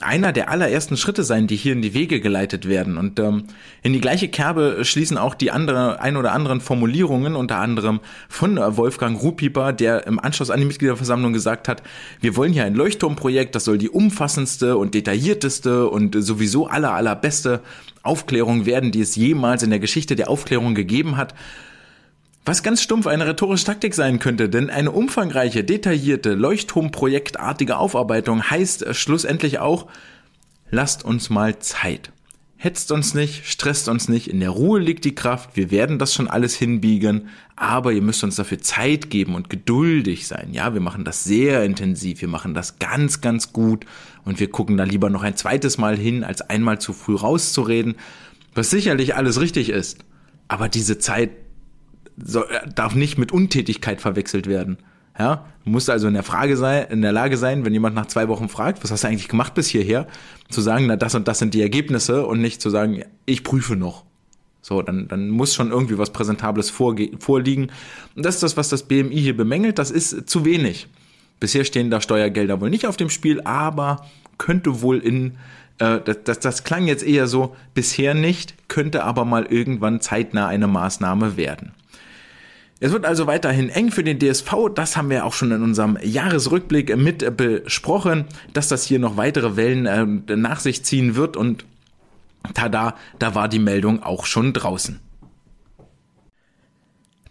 [0.00, 2.98] einer der allerersten Schritte sein, die hier in die Wege geleitet werden.
[2.98, 3.44] Und ähm,
[3.82, 8.56] in die gleiche Kerbe schließen auch die andere, ein oder anderen Formulierungen, unter anderem von
[8.56, 11.82] Wolfgang Rupiper, der im Anschluss an die Mitgliederversammlung gesagt hat,
[12.20, 17.60] wir wollen hier ein Leuchtturmprojekt, das soll die umfassendste und detaillierteste und sowieso aller allerbeste
[18.02, 21.34] Aufklärung werden, die es jemals in der Geschichte der Aufklärung gegeben hat.
[22.48, 28.94] Was ganz stumpf eine rhetorische Taktik sein könnte, denn eine umfangreiche, detaillierte, Leuchtturmprojektartige Aufarbeitung heißt
[28.94, 29.88] schlussendlich auch,
[30.70, 32.12] lasst uns mal Zeit.
[32.56, 36.14] Hetzt uns nicht, stresst uns nicht, in der Ruhe liegt die Kraft, wir werden das
[36.14, 40.50] schon alles hinbiegen, aber ihr müsst uns dafür Zeit geben und geduldig sein.
[40.52, 43.86] Ja, wir machen das sehr intensiv, wir machen das ganz, ganz gut
[44.24, 47.96] und wir gucken da lieber noch ein zweites Mal hin, als einmal zu früh rauszureden,
[48.54, 49.98] was sicherlich alles richtig ist.
[50.46, 51.30] Aber diese Zeit
[52.16, 54.78] soll, darf nicht mit Untätigkeit verwechselt werden.
[55.18, 58.06] Ja, du musst also in der Frage sein, in der Lage sein, wenn jemand nach
[58.06, 60.06] zwei Wochen fragt, was hast du eigentlich gemacht bis hierher,
[60.50, 63.76] zu sagen, na das und das sind die Ergebnisse und nicht zu sagen, ich prüfe
[63.76, 64.04] noch.
[64.60, 67.70] So, dann, dann muss schon irgendwie was Präsentables vorliegen.
[68.16, 69.78] Und das ist das, was das BMI hier bemängelt.
[69.78, 70.88] Das ist zu wenig.
[71.38, 74.04] Bisher stehen da Steuergelder wohl nicht auf dem Spiel, aber
[74.38, 75.36] könnte wohl in,
[75.78, 80.48] äh, das, das, das klang jetzt eher so, bisher nicht, könnte aber mal irgendwann zeitnah
[80.48, 81.72] eine Maßnahme werden.
[82.78, 84.52] Es wird also weiterhin eng für den DSV.
[84.74, 89.56] Das haben wir auch schon in unserem Jahresrückblick mit besprochen, dass das hier noch weitere
[89.56, 91.64] Wellen äh, nach sich ziehen wird und
[92.52, 95.00] tada, da war die Meldung auch schon draußen.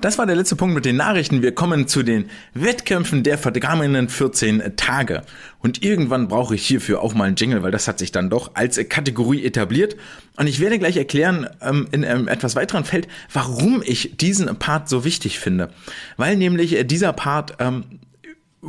[0.02, 1.42] Das war der letzte Punkt mit den Nachrichten.
[1.42, 5.22] Wir kommen zu den Wettkämpfen der vergangenen 14 Tage.
[5.60, 8.52] Und irgendwann brauche ich hierfür auch mal einen Jingle, weil das hat sich dann doch
[8.56, 9.96] als Kategorie etabliert.
[10.36, 14.90] Und ich werde gleich erklären ähm, in einem etwas weiteren Feld, warum ich diesen Part
[14.90, 15.70] so wichtig finde.
[16.18, 17.86] Weil nämlich äh, dieser Part ähm,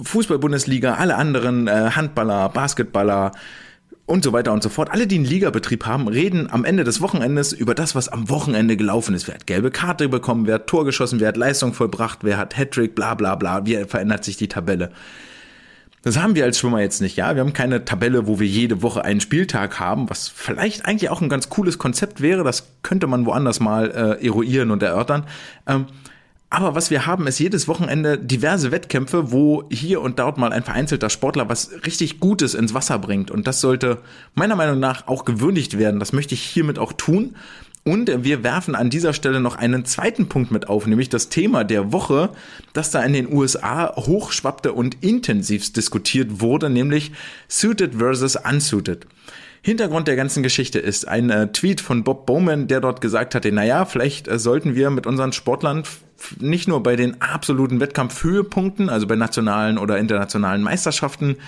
[0.00, 3.32] Fußball-Bundesliga, alle anderen äh, Handballer, Basketballer,
[4.06, 4.90] und so weiter und so fort.
[4.92, 8.76] Alle, die einen Ligabetrieb haben, reden am Ende des Wochenendes über das, was am Wochenende
[8.76, 9.26] gelaufen ist.
[9.26, 12.56] Wer hat gelbe Karte bekommen, wer hat Tor geschossen, wer hat Leistung vollbracht, wer hat
[12.56, 14.92] Hattrick, bla bla bla, wie verändert sich die Tabelle.
[16.02, 17.34] Das haben wir als Schwimmer jetzt nicht, ja.
[17.34, 21.20] Wir haben keine Tabelle, wo wir jede Woche einen Spieltag haben, was vielleicht eigentlich auch
[21.20, 22.44] ein ganz cooles Konzept wäre.
[22.44, 25.24] Das könnte man woanders mal äh, eruieren und erörtern.
[25.66, 25.86] Ähm,
[26.48, 30.62] aber was wir haben, ist jedes Wochenende diverse Wettkämpfe, wo hier und dort mal ein
[30.62, 33.30] vereinzelter Sportler was richtig Gutes ins Wasser bringt.
[33.30, 33.98] Und das sollte
[34.34, 35.98] meiner Meinung nach auch gewürdigt werden.
[35.98, 37.34] Das möchte ich hiermit auch tun.
[37.84, 41.62] Und wir werfen an dieser Stelle noch einen zweiten Punkt mit auf, nämlich das Thema
[41.62, 42.30] der Woche,
[42.72, 47.12] das da in den USA hochschwappte und intensivst diskutiert wurde, nämlich
[47.48, 49.06] Suited versus Unsuited.
[49.66, 53.50] Hintergrund der ganzen Geschichte ist ein äh, Tweet von Bob Bowman, der dort gesagt hatte,
[53.50, 55.82] naja, vielleicht äh, sollten wir mit unseren Sportlern
[56.38, 61.38] nicht nur bei den absoluten Wettkampfhöhepunkten, also bei nationalen oder internationalen Meisterschaften,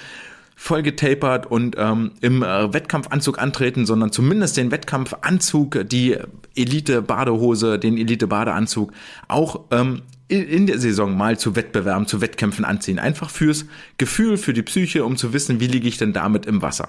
[0.57, 6.17] voll getapert und ähm, im äh, Wettkampfanzug antreten, sondern zumindest den Wettkampfanzug, die
[6.57, 8.93] Elite-Badehose, den Elite-Badeanzug
[9.29, 12.99] auch ähm, in der Saison mal zu Wettbewerben, zu Wettkämpfen anziehen.
[12.99, 16.63] Einfach fürs Gefühl, für die Psyche, um zu wissen, wie liege ich denn damit im
[16.63, 16.89] Wasser.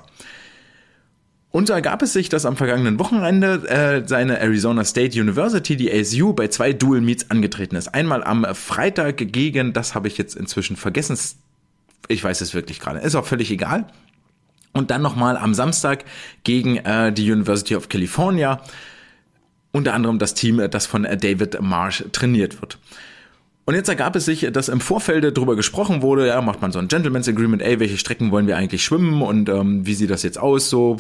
[1.52, 5.92] Und so ergab es sich, dass am vergangenen Wochenende äh, seine Arizona State University, die
[5.92, 7.88] ASU, bei zwei Dual Meets angetreten ist.
[7.88, 11.18] Einmal am Freitag gegen, das habe ich jetzt inzwischen vergessen,
[12.08, 13.88] ich weiß es wirklich gerade, ist auch völlig egal.
[14.74, 16.06] Und dann nochmal am Samstag
[16.44, 18.62] gegen äh, die University of California,
[19.72, 22.78] unter anderem das Team, das von äh, David Marsh trainiert wird.
[23.70, 26.80] Und jetzt ergab es sich, dass im Vorfeld darüber gesprochen wurde, ja, macht man so
[26.80, 30.24] ein Gentleman's Agreement, ey, welche Strecken wollen wir eigentlich schwimmen und ähm, wie sieht das
[30.24, 30.72] jetzt aus?
[30.72, 30.98] So,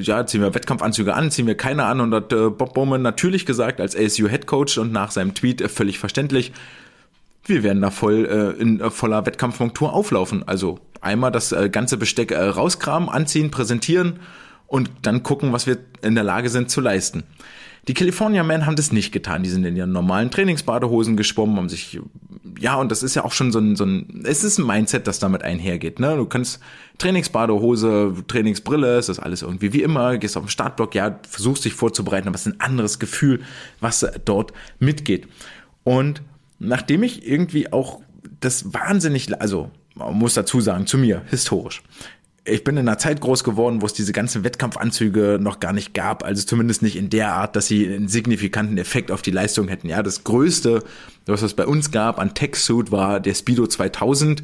[0.00, 3.46] ja, ziehen wir Wettkampfanzüge an, ziehen wir keine an und hat äh, Bob Bowman natürlich
[3.46, 6.50] gesagt als ASU Head Coach und nach seinem Tweet äh, völlig verständlich,
[7.44, 10.42] wir werden da voll äh, in äh, voller Wettkampfmontur auflaufen.
[10.44, 14.18] Also einmal das äh, ganze Besteck äh, rauskramen, anziehen, präsentieren
[14.66, 17.22] und dann gucken, was wir in der Lage sind zu leisten.
[17.88, 19.42] Die California Men haben das nicht getan.
[19.42, 21.98] Die sind in ihren normalen Trainingsbadehosen geschwommen, haben sich,
[22.60, 25.06] ja, und das ist ja auch schon so ein, so ein, es ist ein Mindset,
[25.06, 26.14] das damit einhergeht, ne?
[26.16, 26.60] Du kannst
[26.98, 32.28] Trainingsbadehose, Trainingsbrille, ist alles irgendwie wie immer, gehst auf den Startblock, ja, versuchst dich vorzubereiten,
[32.28, 33.40] aber es ist ein anderes Gefühl,
[33.80, 35.26] was dort mitgeht.
[35.82, 36.20] Und
[36.58, 38.02] nachdem ich irgendwie auch
[38.40, 41.82] das wahnsinnig, also, man muss dazu sagen, zu mir, historisch
[42.48, 45.94] ich bin in einer Zeit groß geworden, wo es diese ganzen Wettkampfanzüge noch gar nicht
[45.94, 49.68] gab, also zumindest nicht in der Art, dass sie einen signifikanten Effekt auf die Leistung
[49.68, 49.88] hätten.
[49.88, 50.82] Ja, das größte,
[51.26, 54.42] was es bei uns gab an Tech-Suit war der Speedo 2000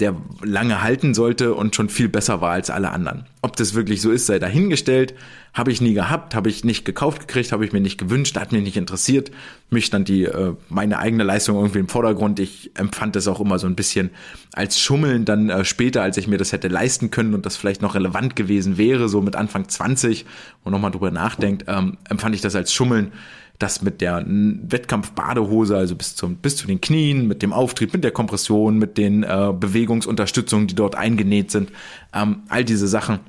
[0.00, 3.24] der lange halten sollte und schon viel besser war als alle anderen.
[3.42, 5.14] Ob das wirklich so ist, sei dahingestellt.
[5.52, 8.52] Habe ich nie gehabt, habe ich nicht gekauft gekriegt, habe ich mir nicht gewünscht, hat
[8.52, 9.32] mich nicht interessiert.
[9.68, 12.38] Mich stand die äh, meine eigene Leistung irgendwie im Vordergrund.
[12.38, 14.10] Ich empfand es auch immer so ein bisschen
[14.52, 17.82] als Schummeln dann äh, später, als ich mir das hätte leisten können und das vielleicht
[17.82, 20.24] noch relevant gewesen wäre, so mit Anfang 20
[20.62, 23.12] und nochmal drüber nachdenkt, ähm, empfand ich das als Schummeln
[23.60, 28.02] das mit der Wettkampfbadehose, also bis zum bis zu den Knien, mit dem Auftrieb, mit
[28.02, 31.70] der Kompression, mit den äh, Bewegungsunterstützungen, die dort eingenäht sind,
[32.12, 33.20] ähm, all diese Sachen,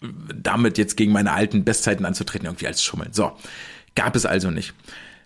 [0.00, 3.12] damit jetzt gegen meine alten Bestzeiten anzutreten, irgendwie als Schummeln.
[3.12, 3.32] So,
[3.94, 4.74] gab es also nicht.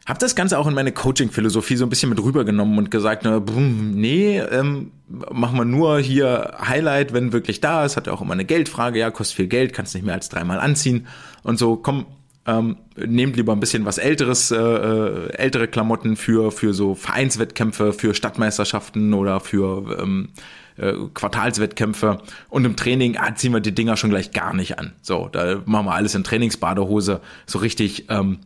[0.06, 3.42] Hab das Ganze auch in meine Coaching-Philosophie so ein bisschen mit rübergenommen und gesagt, na,
[3.58, 7.96] nee, ähm, machen wir nur hier Highlight, wenn wirklich da ist.
[7.96, 10.60] Hat ja auch immer eine Geldfrage, ja, kostet viel Geld, kannst nicht mehr als dreimal
[10.60, 11.08] anziehen.
[11.42, 12.06] Und so, komm,
[12.46, 17.92] ähm, nehmt lieber ein bisschen was älteres, äh, äh, ältere Klamotten für, für so Vereinswettkämpfe,
[17.92, 20.28] für Stadtmeisterschaften oder für ähm,
[20.76, 22.18] äh, Quartalswettkämpfe.
[22.48, 24.92] Und im Training ah, ziehen wir die Dinger schon gleich gar nicht an.
[25.02, 28.38] So, da machen wir alles in Trainingsbadehose, so richtig ähm,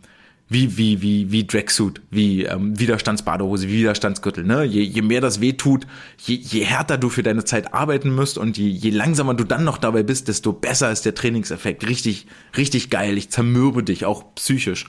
[0.51, 4.43] wie, wie, wie, wie Dragsuit, wie ähm, Widerstandsbadehose, wie Widerstandsgürtel.
[4.43, 4.65] Ne?
[4.65, 5.87] Je, je mehr das weh tut,
[6.19, 9.63] je, je härter du für deine Zeit arbeiten musst und je, je langsamer du dann
[9.63, 11.89] noch dabei bist, desto besser ist der Trainingseffekt.
[11.89, 13.17] Richtig, richtig geil.
[13.17, 14.87] Ich zermürbe dich, auch psychisch.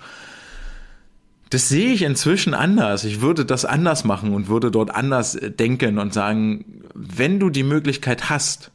[1.52, 3.04] Das sehe ich inzwischen anders.
[3.04, 7.52] Ich würde das anders machen und würde dort anders äh, denken und sagen, wenn du
[7.52, 8.71] die Möglichkeit hast,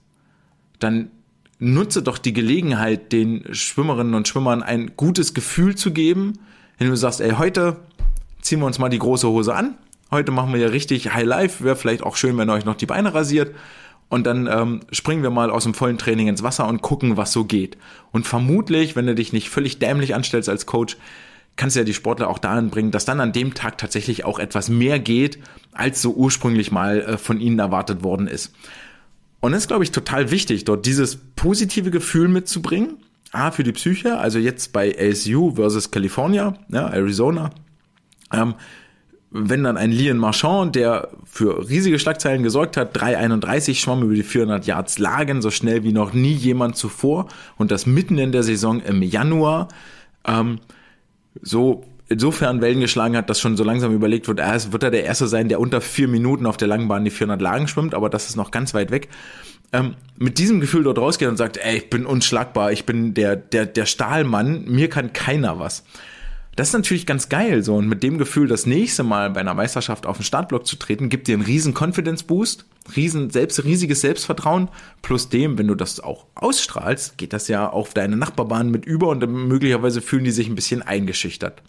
[0.79, 1.11] dann
[1.59, 6.35] nutze doch die Gelegenheit, den Schwimmerinnen und Schwimmern ein gutes Gefühl zu geben,
[6.79, 7.77] wenn du sagst, ey, heute
[8.41, 9.77] ziehen wir uns mal die große Hose an
[10.11, 12.77] heute machen wir ja richtig High Life, wäre vielleicht auch schön, wenn ihr euch noch
[12.77, 13.55] die Beine rasiert.
[14.09, 17.33] Und dann ähm, springen wir mal aus dem vollen Training ins Wasser und gucken, was
[17.33, 17.77] so geht.
[18.13, 20.97] Und vermutlich, wenn du dich nicht völlig dämlich anstellst als Coach,
[21.57, 24.39] kannst du ja die Sportler auch dahin bringen, dass dann an dem Tag tatsächlich auch
[24.39, 25.39] etwas mehr geht,
[25.73, 28.53] als so ursprünglich mal äh, von ihnen erwartet worden ist.
[29.41, 32.99] Und es ist, glaube ich, total wichtig, dort dieses positive Gefühl mitzubringen.
[33.33, 37.51] A, für die Psyche, also jetzt bei ASU versus California, ja, Arizona.
[38.33, 38.55] Ähm,
[39.31, 44.23] wenn dann ein Lian Marchand, der für riesige Schlagzeilen gesorgt hat, 3,31 schwamm über die
[44.23, 48.43] 400 Yards Lagen, so schnell wie noch nie jemand zuvor und das mitten in der
[48.43, 49.69] Saison im Januar,
[50.27, 50.61] ähm,
[51.43, 55.05] so insofern Wellen geschlagen hat, dass schon so langsam überlegt wird, er wird er der
[55.05, 58.09] Erste sein, der unter vier Minuten auf der langen Bahn die 400 Lagen schwimmt, aber
[58.09, 59.09] das ist noch ganz weit weg.
[59.73, 63.37] Ähm, mit diesem Gefühl dort rausgeht und sagt, ey, ich bin unschlagbar, ich bin der,
[63.37, 65.85] der, der Stahlmann, mir kann keiner was.
[66.57, 69.53] Das ist natürlich ganz geil so und mit dem Gefühl, das nächste Mal bei einer
[69.53, 72.65] Meisterschaft auf den Startblock zu treten, gibt dir einen riesen Confidence Boost,
[72.97, 74.69] riesen selbst riesiges Selbstvertrauen
[75.03, 79.09] plus dem, wenn du das auch ausstrahlst, geht das ja auf deine Nachbarbahn mit über
[79.09, 81.61] und möglicherweise fühlen die sich ein bisschen eingeschüchtert.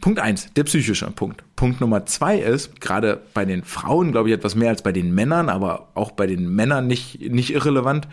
[0.00, 1.42] Punkt eins, der psychische Punkt.
[1.56, 5.14] Punkt Nummer zwei ist, gerade bei den Frauen, glaube ich, etwas mehr als bei den
[5.14, 8.08] Männern, aber auch bei den Männern nicht, nicht irrelevant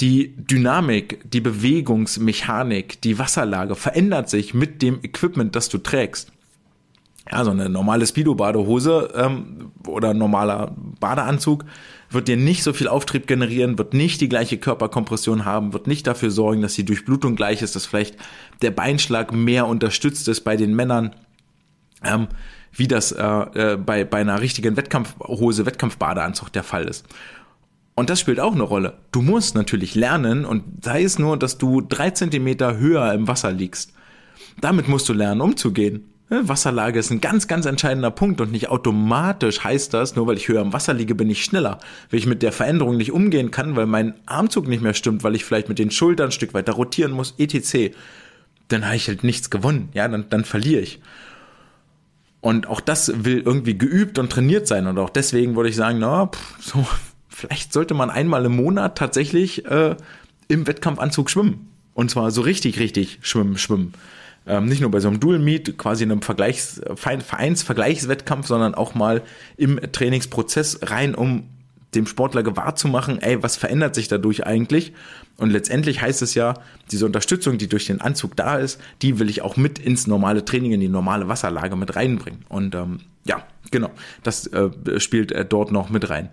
[0.00, 6.32] die Dynamik, die Bewegungsmechanik, die Wasserlage verändert sich mit dem Equipment, das du trägst.
[7.30, 11.64] Ja, so eine normale Speedo-Badehose ähm, oder normaler Badeanzug
[12.10, 16.06] wird dir nicht so viel Auftrieb generieren, wird nicht die gleiche Körperkompression haben, wird nicht
[16.06, 18.16] dafür sorgen, dass die Durchblutung gleich ist, dass vielleicht
[18.62, 21.14] der Beinschlag mehr unterstützt ist bei den Männern,
[22.02, 22.28] ähm,
[22.72, 27.04] wie das äh, äh, bei, bei einer richtigen Wettkampfhose, Wettkampfbadeanzug der Fall ist.
[27.94, 28.98] Und das spielt auch eine Rolle.
[29.10, 33.50] Du musst natürlich lernen und sei es nur, dass du drei Zentimeter höher im Wasser
[33.50, 33.92] liegst.
[34.60, 36.04] Damit musst du lernen, umzugehen.
[36.30, 40.48] Wasserlage ist ein ganz, ganz entscheidender Punkt und nicht automatisch heißt das, nur weil ich
[40.48, 41.78] höher im Wasser liege, bin ich schneller.
[42.10, 45.34] Wenn ich mit der Veränderung nicht umgehen kann, weil mein Armzug nicht mehr stimmt, weil
[45.34, 47.94] ich vielleicht mit den Schultern ein Stück weiter rotieren muss, etc.,
[48.68, 49.88] dann habe ich halt nichts gewonnen.
[49.94, 51.00] Ja, dann, dann verliere ich.
[52.40, 54.86] Und auch das will irgendwie geübt und trainiert sein.
[54.86, 56.86] Und auch deswegen würde ich sagen, na, pff, so
[57.28, 59.96] vielleicht sollte man einmal im Monat tatsächlich äh,
[60.48, 61.70] im Wettkampfanzug schwimmen.
[61.94, 63.94] Und zwar so richtig, richtig schwimmen, schwimmen.
[64.48, 69.22] Ähm, nicht nur bei so einem Dual Meet, quasi einem Vergleichs, Vereinsvergleichswettkampf, sondern auch mal
[69.56, 71.44] im Trainingsprozess rein, um
[71.94, 74.92] dem Sportler gewahr zu machen, ey, was verändert sich dadurch eigentlich?
[75.36, 76.54] Und letztendlich heißt es ja,
[76.90, 80.44] diese Unterstützung, die durch den Anzug da ist, die will ich auch mit ins normale
[80.44, 82.44] Training, in die normale Wasserlage mit reinbringen.
[82.48, 83.90] Und ähm, ja, genau,
[84.22, 86.30] das äh, spielt äh, dort noch mit rein.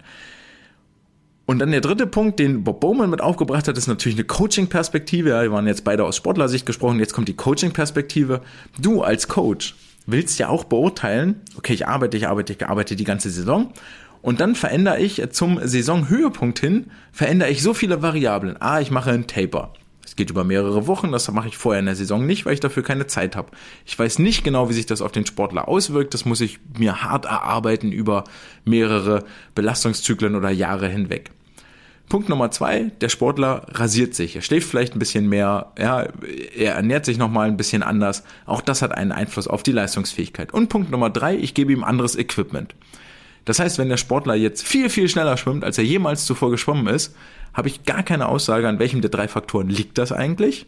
[1.45, 5.29] Und dann der dritte Punkt, den Bob Bowman mit aufgebracht hat, ist natürlich eine Coaching-Perspektive.
[5.29, 8.41] Ja, wir waren jetzt beide aus Sportlersicht gesprochen, jetzt kommt die Coaching-Perspektive.
[8.81, 9.75] Du als Coach
[10.07, 13.71] willst ja auch beurteilen, okay, ich arbeite, ich arbeite, ich arbeite die ganze Saison.
[14.21, 18.59] Und dann verändere ich zum Saisonhöhepunkt hin, verändere ich so viele Variablen.
[18.59, 19.73] Ah, ich mache einen Taper.
[20.05, 22.59] Es geht über mehrere Wochen, das mache ich vorher in der Saison nicht, weil ich
[22.59, 23.49] dafür keine Zeit habe.
[23.85, 26.13] Ich weiß nicht genau, wie sich das auf den Sportler auswirkt.
[26.13, 28.23] Das muss ich mir hart erarbeiten über
[28.63, 31.31] mehrere Belastungszyklen oder Jahre hinweg.
[32.07, 34.35] Punkt Nummer zwei, der Sportler rasiert sich.
[34.35, 36.07] Er schläft vielleicht ein bisschen mehr, ja,
[36.55, 38.23] er ernährt sich nochmal ein bisschen anders.
[38.45, 40.53] Auch das hat einen Einfluss auf die Leistungsfähigkeit.
[40.53, 42.75] Und Punkt Nummer drei, ich gebe ihm anderes Equipment.
[43.45, 46.87] Das heißt, wenn der Sportler jetzt viel, viel schneller schwimmt, als er jemals zuvor geschwommen
[46.87, 47.15] ist,
[47.55, 50.67] habe ich gar keine Aussage, an welchem der drei Faktoren liegt das eigentlich.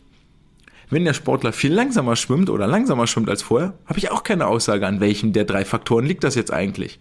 [0.90, 4.48] Wenn der Sportler viel langsamer schwimmt oder langsamer schwimmt als vorher, habe ich auch keine
[4.48, 6.98] Aussage, an welchem der drei Faktoren liegt das jetzt eigentlich.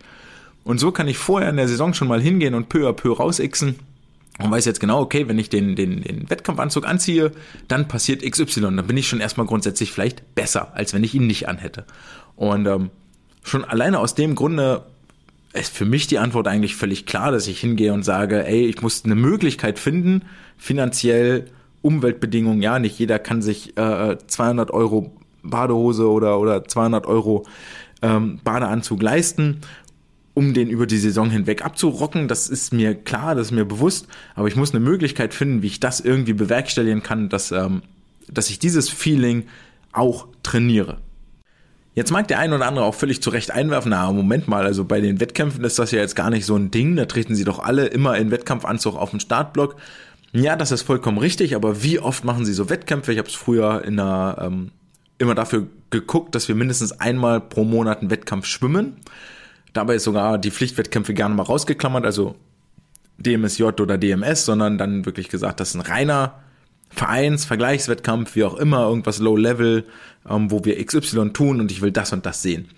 [0.65, 3.13] Und so kann ich vorher in der Saison schon mal hingehen und peu à peu
[3.13, 3.77] rausixen
[4.41, 7.31] und weiß jetzt genau, okay, wenn ich den, den, den Wettkampfanzug anziehe,
[7.69, 8.63] dann passiert XY.
[8.63, 11.85] Dann bin ich schon erstmal grundsätzlich vielleicht besser, als wenn ich ihn nicht anhätte.
[12.35, 12.91] Und ähm,
[13.45, 14.85] schon alleine aus dem Grunde
[15.57, 18.83] ist für mich die Antwort eigentlich völlig klar, dass ich hingehe und sage, ey, ich
[18.83, 20.23] muss eine Möglichkeit finden,
[20.57, 21.47] finanziell,
[21.83, 27.47] Umweltbedingungen, ja, nicht jeder kann sich äh, 200 Euro Badehose oder, oder 200 Euro
[28.03, 29.61] ähm, Badeanzug leisten,
[30.35, 32.29] um den über die Saison hinweg abzurocken.
[32.29, 35.69] Das ist mir klar, das ist mir bewusst, aber ich muss eine Möglichkeit finden, wie
[35.69, 37.83] ich das irgendwie bewerkstelligen kann, dass, ähm,
[38.29, 39.45] dass ich dieses Feeling
[39.93, 40.99] auch trainiere.
[41.97, 44.85] Jetzt mag der ein oder andere auch völlig zu Recht einwerfen, na Moment mal, also
[44.85, 47.45] bei den Wettkämpfen ist das ja jetzt gar nicht so ein Ding, da treten sie
[47.45, 49.77] doch alle immer in Wettkampfanzug auf den Startblock.
[50.33, 53.13] Ja, das ist vollkommen richtig, aber wie oft machen sie so Wettkämpfe?
[53.13, 54.73] Ich habe es früher in einer, ähm,
[55.17, 58.99] immer dafür geguckt, dass wir mindestens einmal pro Monat einen Wettkampf schwimmen.
[59.73, 62.37] Dabei ist sogar die Pflichtwettkämpfe gerne mal rausgeklammert, also
[63.17, 66.35] DMSJ oder DMS, sondern dann wirklich gesagt, das ist ein reiner
[66.89, 69.85] Vereins, Vergleichswettkampf, wie auch immer, irgendwas Low Level,
[70.29, 72.69] ähm, wo wir XY tun und ich will das und das sehen.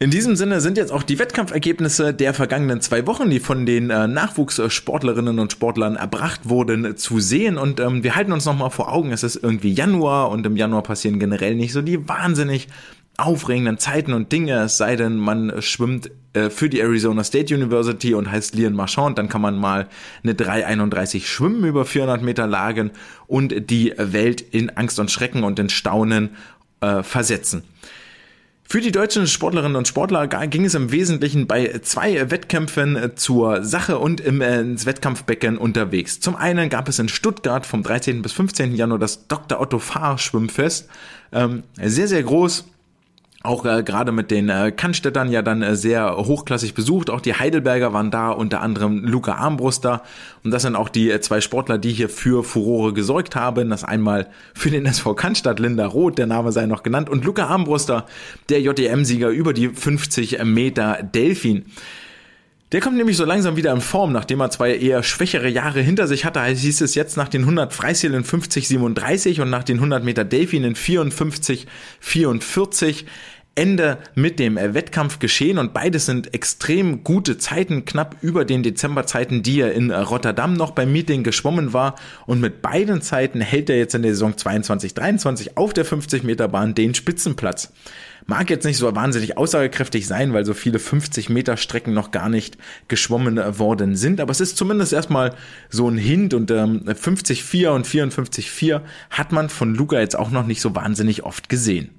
[0.00, 3.90] In diesem Sinne sind jetzt auch die Wettkampfergebnisse der vergangenen zwei Wochen, die von den
[3.90, 7.56] äh, Nachwuchssportlerinnen und Sportlern erbracht wurden, zu sehen.
[7.56, 10.82] Und ähm, wir halten uns nochmal vor Augen, es ist irgendwie Januar und im Januar
[10.82, 12.68] passieren generell nicht so die wahnsinnig
[13.16, 18.14] aufregenden Zeiten und Dinge, es sei denn, man schwimmt äh, für die Arizona State University
[18.14, 19.88] und heißt Lian Marchand, dann kann man mal
[20.22, 22.90] eine 3,31 schwimmen über 400 Meter Lagen
[23.26, 26.30] und die Welt in Angst und Schrecken und in Staunen
[26.80, 27.62] äh, versetzen.
[28.66, 33.62] Für die deutschen Sportlerinnen und Sportler ging es im Wesentlichen bei zwei Wettkämpfen äh, zur
[33.62, 36.18] Sache und im, äh, ins Wettkampfbecken unterwegs.
[36.18, 38.22] Zum einen gab es in Stuttgart vom 13.
[38.22, 38.74] bis 15.
[38.74, 39.60] Januar das Dr.
[39.60, 40.88] Otto Fahr Schwimmfest.
[41.30, 42.64] Ähm, sehr, sehr groß,
[43.44, 47.10] auch äh, gerade mit den äh, Cannstättern ja dann äh, sehr hochklassig besucht.
[47.10, 50.02] Auch die Heidelberger waren da, unter anderem Luca Armbruster.
[50.42, 53.68] Und das sind auch die äh, zwei Sportler, die hier für Furore gesorgt haben.
[53.68, 57.46] Das einmal für den SV Cannstatt, Linda Roth, der Name sei noch genannt, und Luca
[57.46, 58.06] Armbruster,
[58.48, 61.66] der JDM-Sieger über die 50 Meter Delfin.
[62.74, 66.08] Der kommt nämlich so langsam wieder in Form, nachdem er zwei eher schwächere Jahre hinter
[66.08, 66.42] sich hatte.
[66.42, 70.24] Hieß es jetzt nach den 100 Freistil in 50, 37 und nach den 100 Meter
[70.24, 71.68] Delfin in 54,
[72.00, 73.06] 44.
[73.54, 79.42] Ende mit dem Wettkampf geschehen und beides sind extrem gute Zeiten, knapp über den Dezemberzeiten,
[79.42, 81.94] die er in Rotterdam noch beim Meeting geschwommen war
[82.26, 86.24] und mit beiden Zeiten hält er jetzt in der Saison 22, 23 auf der 50
[86.24, 87.72] Meter Bahn den Spitzenplatz.
[88.26, 92.30] Mag jetzt nicht so wahnsinnig aussagekräftig sein, weil so viele 50 Meter Strecken noch gar
[92.30, 92.56] nicht
[92.88, 95.34] geschwommen worden sind, aber es ist zumindest erstmal
[95.68, 100.46] so ein Hint und ähm, 50,4 und 54,4 hat man von Luca jetzt auch noch
[100.46, 101.90] nicht so wahnsinnig oft gesehen.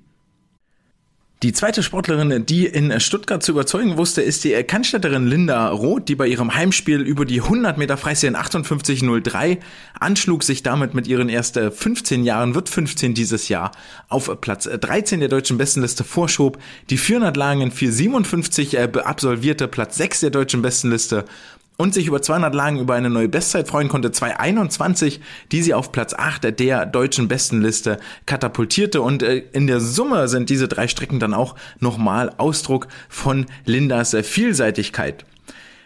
[1.45, 6.15] Die zweite Sportlerin, die in Stuttgart zu überzeugen wusste, ist die Cannstätterin Linda Roth, die
[6.15, 9.59] bei ihrem Heimspiel über die 100 Meter Freistil in 58.03
[9.99, 13.69] anschlug, sich damit mit ihren erst 15 Jahren, wird 15 dieses Jahr,
[14.09, 16.57] auf Platz 13 der deutschen Bestenliste vorschob,
[16.89, 21.25] die 400 Lagen in 4,57 absolvierte, Platz 6 der deutschen Bestenliste
[21.77, 25.19] und sich über 200 Lagen über eine neue Bestzeit freuen konnte, 221,
[25.51, 30.49] die sie auf Platz 8 der deutschen Bestenliste katapultierte und äh, in der Summe sind
[30.49, 35.25] diese drei Strecken dann auch nochmal Ausdruck von Lindas äh, Vielseitigkeit.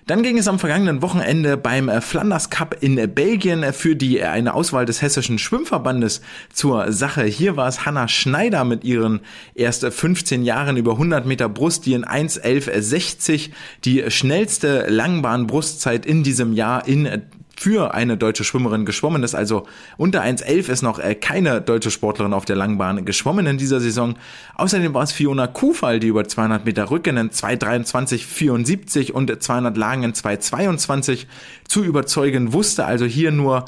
[0.10, 3.96] Dann ging es am vergangenen Wochenende beim äh, Flanders Cup in äh, Belgien äh, für
[3.96, 7.26] die eine Auswahl des hessischen Schwimmverbandes zur Sache.
[7.26, 9.20] Hier war es Hanna Schneider mit ihren
[9.54, 13.52] erst 15 Jahren über 100 Meter Brust, die in 1.11.60
[13.86, 17.22] die schnellste Langbahn-Brustzeit in diesem Jahr in
[17.60, 19.36] für eine deutsche Schwimmerin geschwommen ist.
[19.36, 19.68] Also
[19.98, 24.16] unter 1,11 ist noch äh, keine deutsche Sportlerin auf der Langbahn geschwommen in dieser Saison.
[24.56, 30.04] Außerdem war es Fiona Kufall, die über 200 Meter Rücken in 2,23,74 und 200 Lagen
[30.04, 31.26] in 2,22
[31.68, 32.86] zu überzeugen wusste.
[32.86, 33.66] Also hier nur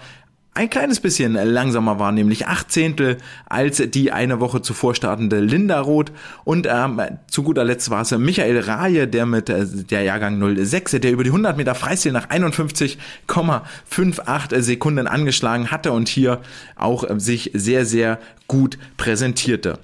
[0.54, 5.80] ein kleines bisschen langsamer war, nämlich acht Zehntel als die eine Woche zuvor startende Linda
[5.80, 6.12] Roth.
[6.44, 11.00] Und ähm, zu guter Letzt war es Michael Raje, der mit äh, der Jahrgang 06,
[11.00, 16.42] der über die 100 Meter Freistil nach 51,58 Sekunden angeschlagen hatte und hier
[16.76, 19.80] auch äh, sich sehr, sehr gut präsentierte.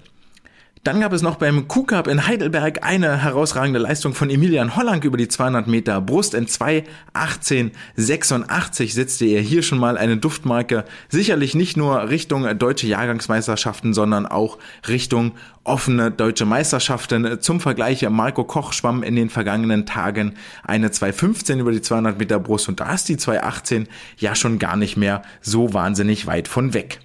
[0.87, 5.17] Dann gab es noch beim Q-Cup in Heidelberg eine herausragende Leistung von Emilian Holland über
[5.17, 6.33] die 200 Meter Brust.
[6.33, 10.85] In 2.18.86 setzte er hier schon mal eine Duftmarke.
[11.09, 15.33] Sicherlich nicht nur Richtung deutsche Jahrgangsmeisterschaften, sondern auch Richtung
[15.65, 17.41] offene deutsche Meisterschaften.
[17.41, 22.39] Zum Vergleich, Marco Koch schwamm in den vergangenen Tagen eine 2.15 über die 200 Meter
[22.39, 23.87] Brust und da ist die 2.18
[24.19, 27.01] ja schon gar nicht mehr so wahnsinnig weit von weg.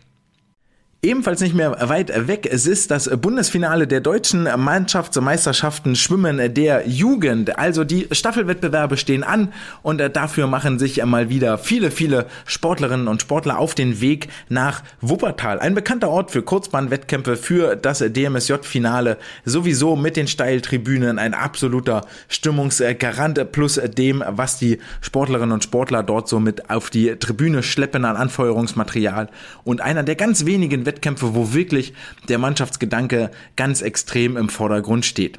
[1.05, 7.59] Ebenfalls nicht mehr weit weg, es ist das Bundesfinale der deutschen Mannschaftsmeisterschaften Schwimmen der Jugend.
[7.59, 13.21] Also die Staffelwettbewerbe stehen an und dafür machen sich mal wieder viele, viele Sportlerinnen und
[13.21, 15.59] Sportler auf den Weg nach Wuppertal.
[15.59, 19.19] Ein bekannter Ort für Kurzbahnwettkämpfe, für das DMSJ-Finale.
[19.45, 26.29] Sowieso mit den Steiltribünen ein absoluter Stimmungsgarant plus dem, was die Sportlerinnen und Sportler dort
[26.29, 29.31] so mit auf die Tribüne schleppen an Anfeuerungsmaterial.
[29.65, 31.95] Und einer der ganz wenigen Wettkämpfe, wo wirklich
[32.29, 35.39] der Mannschaftsgedanke ganz extrem im Vordergrund steht.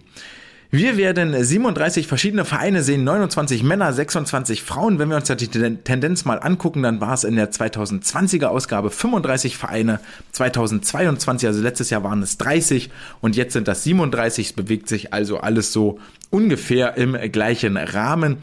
[0.75, 4.97] Wir werden 37 verschiedene Vereine sehen, 29 Männer, 26 Frauen.
[4.97, 9.55] Wenn wir uns die Tendenz mal angucken, dann war es in der 2020er Ausgabe 35
[9.55, 9.99] Vereine,
[10.31, 12.89] 2022, also letztes Jahr waren es 30
[13.21, 14.47] und jetzt sind das 37.
[14.47, 15.99] Es bewegt sich also alles so
[16.31, 18.37] ungefähr im gleichen Rahmen.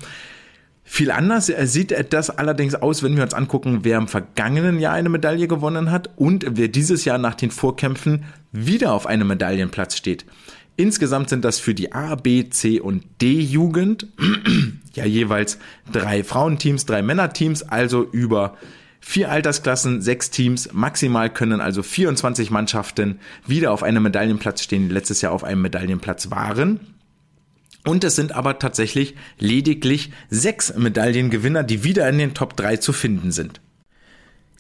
[0.93, 5.09] Viel anders sieht das allerdings aus, wenn wir uns angucken, wer im vergangenen Jahr eine
[5.09, 10.27] Medaille gewonnen hat und wer dieses Jahr nach den Vorkämpfen wieder auf einem Medaillenplatz steht.
[10.77, 14.09] Insgesamt sind das für die A, B, C und D-Jugend
[14.95, 15.59] ja jeweils
[15.93, 18.57] drei Frauenteams, drei Männerteams, also über
[18.99, 20.73] vier Altersklassen, sechs Teams.
[20.73, 25.63] Maximal können also 24 Mannschaften wieder auf einem Medaillenplatz stehen, die letztes Jahr auf einem
[25.63, 26.81] Medaillenplatz waren.
[27.87, 32.93] Und es sind aber tatsächlich lediglich sechs Medaillengewinner, die wieder in den Top 3 zu
[32.93, 33.61] finden sind.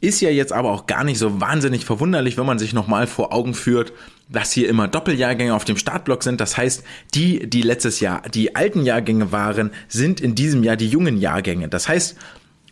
[0.01, 3.35] Ist ja jetzt aber auch gar nicht so wahnsinnig verwunderlich, wenn man sich nochmal vor
[3.35, 3.93] Augen führt,
[4.31, 6.41] dass hier immer Doppeljahrgänge auf dem Startblock sind.
[6.41, 10.89] Das heißt, die, die letztes Jahr die alten Jahrgänge waren, sind in diesem Jahr die
[10.89, 11.69] jungen Jahrgänge.
[11.69, 12.17] Das heißt,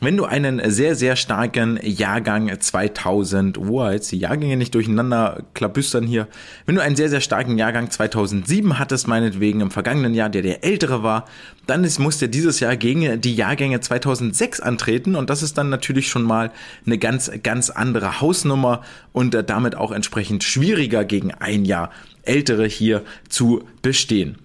[0.00, 6.06] wenn du einen sehr, sehr starken Jahrgang 2000, oh, jetzt die Jahrgänge nicht durcheinander klabüstern
[6.06, 6.28] hier.
[6.66, 10.64] Wenn du einen sehr, sehr starken Jahrgang 2007 hattest, meinetwegen im vergangenen Jahr, der der
[10.64, 11.24] ältere war,
[11.66, 15.68] dann ist, musst du dieses Jahr gegen die Jahrgänge 2006 antreten und das ist dann
[15.68, 16.52] natürlich schon mal
[16.86, 18.82] eine ganz, ganz andere Hausnummer
[19.12, 21.90] und äh, damit auch entsprechend schwieriger gegen ein Jahr
[22.22, 24.38] ältere hier zu bestehen.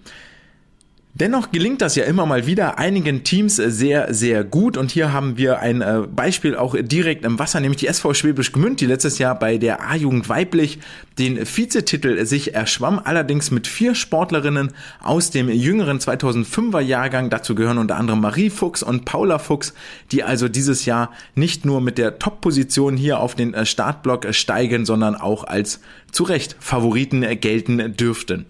[1.16, 4.76] Dennoch gelingt das ja immer mal wieder einigen Teams sehr, sehr gut.
[4.76, 8.50] Und hier haben wir ein äh, Beispiel auch direkt im Wasser, nämlich die SV Schwäbisch
[8.50, 10.80] Gmünd, die letztes Jahr bei der A-Jugend weiblich
[11.20, 17.30] den Vizetitel sich erschwamm, allerdings mit vier Sportlerinnen aus dem jüngeren 2005er Jahrgang.
[17.30, 19.72] Dazu gehören unter anderem Marie Fuchs und Paula Fuchs,
[20.10, 24.84] die also dieses Jahr nicht nur mit der Top-Position hier auf den äh, Startblock steigen,
[24.84, 28.46] sondern auch als zu Recht Favoriten gelten dürften.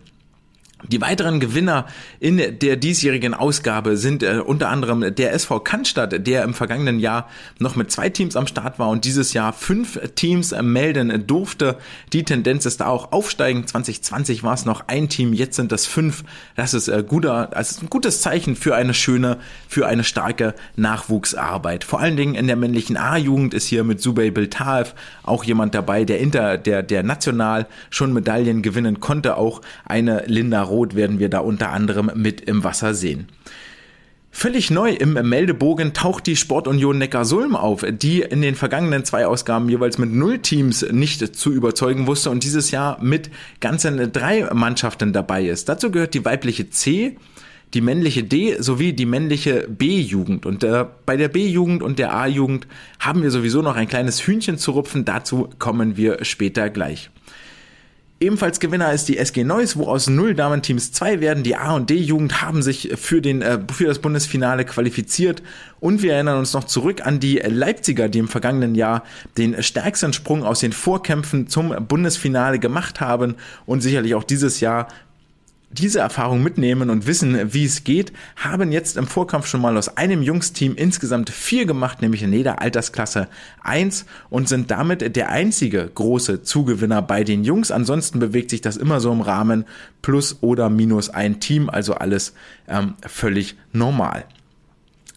[0.89, 1.87] Die weiteren Gewinner
[2.21, 7.29] in der diesjährigen Ausgabe sind äh, unter anderem der SV Cannstatt, der im vergangenen Jahr
[7.59, 11.79] noch mit zwei Teams am Start war und dieses Jahr fünf Teams melden durfte.
[12.13, 13.67] Die Tendenz ist da auch aufsteigen.
[13.67, 16.23] 2020 war es noch ein Team, jetzt sind das fünf.
[16.55, 20.55] Das ist, äh, guter, das ist ein gutes Zeichen für eine schöne, für eine starke
[20.77, 21.85] Nachwuchsarbeit.
[21.85, 26.05] Vor allen Dingen in der männlichen A-Jugend ist hier mit Subey Biltaev auch jemand dabei,
[26.05, 29.39] der inter, der, der national schon Medaillen gewinnen konnte.
[29.39, 33.29] Auch eine Linda Rot werden wir da unter anderem mit im Wasser sehen.
[34.37, 39.69] Völlig neu im Meldebogen taucht die Sportunion Neckarsulm auf, die in den vergangenen zwei Ausgaben
[39.69, 45.13] jeweils mit null Teams nicht zu überzeugen wusste und dieses Jahr mit ganzen drei Mannschaften
[45.13, 45.69] dabei ist.
[45.69, 47.17] Dazu gehört die weibliche C,
[47.75, 50.47] die männliche D sowie die männliche B-Jugend.
[50.47, 52.67] Und äh, bei der B-Jugend und der A-Jugend
[52.99, 55.05] haben wir sowieso noch ein kleines Hühnchen zu rupfen.
[55.05, 57.11] Dazu kommen wir später gleich.
[58.25, 61.43] Ebenfalls Gewinner ist die SG Neuss, wo aus null Damenteams zwei werden.
[61.43, 65.43] Die A- und D-Jugend haben sich für, den, äh, für das Bundesfinale qualifiziert.
[65.79, 69.05] Und wir erinnern uns noch zurück an die Leipziger, die im vergangenen Jahr
[69.37, 73.35] den stärksten Sprung aus den Vorkämpfen zum Bundesfinale gemacht haben
[73.67, 74.89] und sicherlich auch dieses Jahr
[75.75, 79.97] diese Erfahrung mitnehmen und wissen, wie es geht, haben jetzt im Vorkampf schon mal aus
[79.97, 83.29] einem Jungsteam insgesamt vier gemacht, nämlich in jeder Altersklasse
[83.63, 87.71] eins und sind damit der einzige große Zugewinner bei den Jungs.
[87.71, 89.65] Ansonsten bewegt sich das immer so im Rahmen
[90.01, 92.35] plus oder minus ein Team, also alles
[92.69, 94.25] ähm, völlig normal.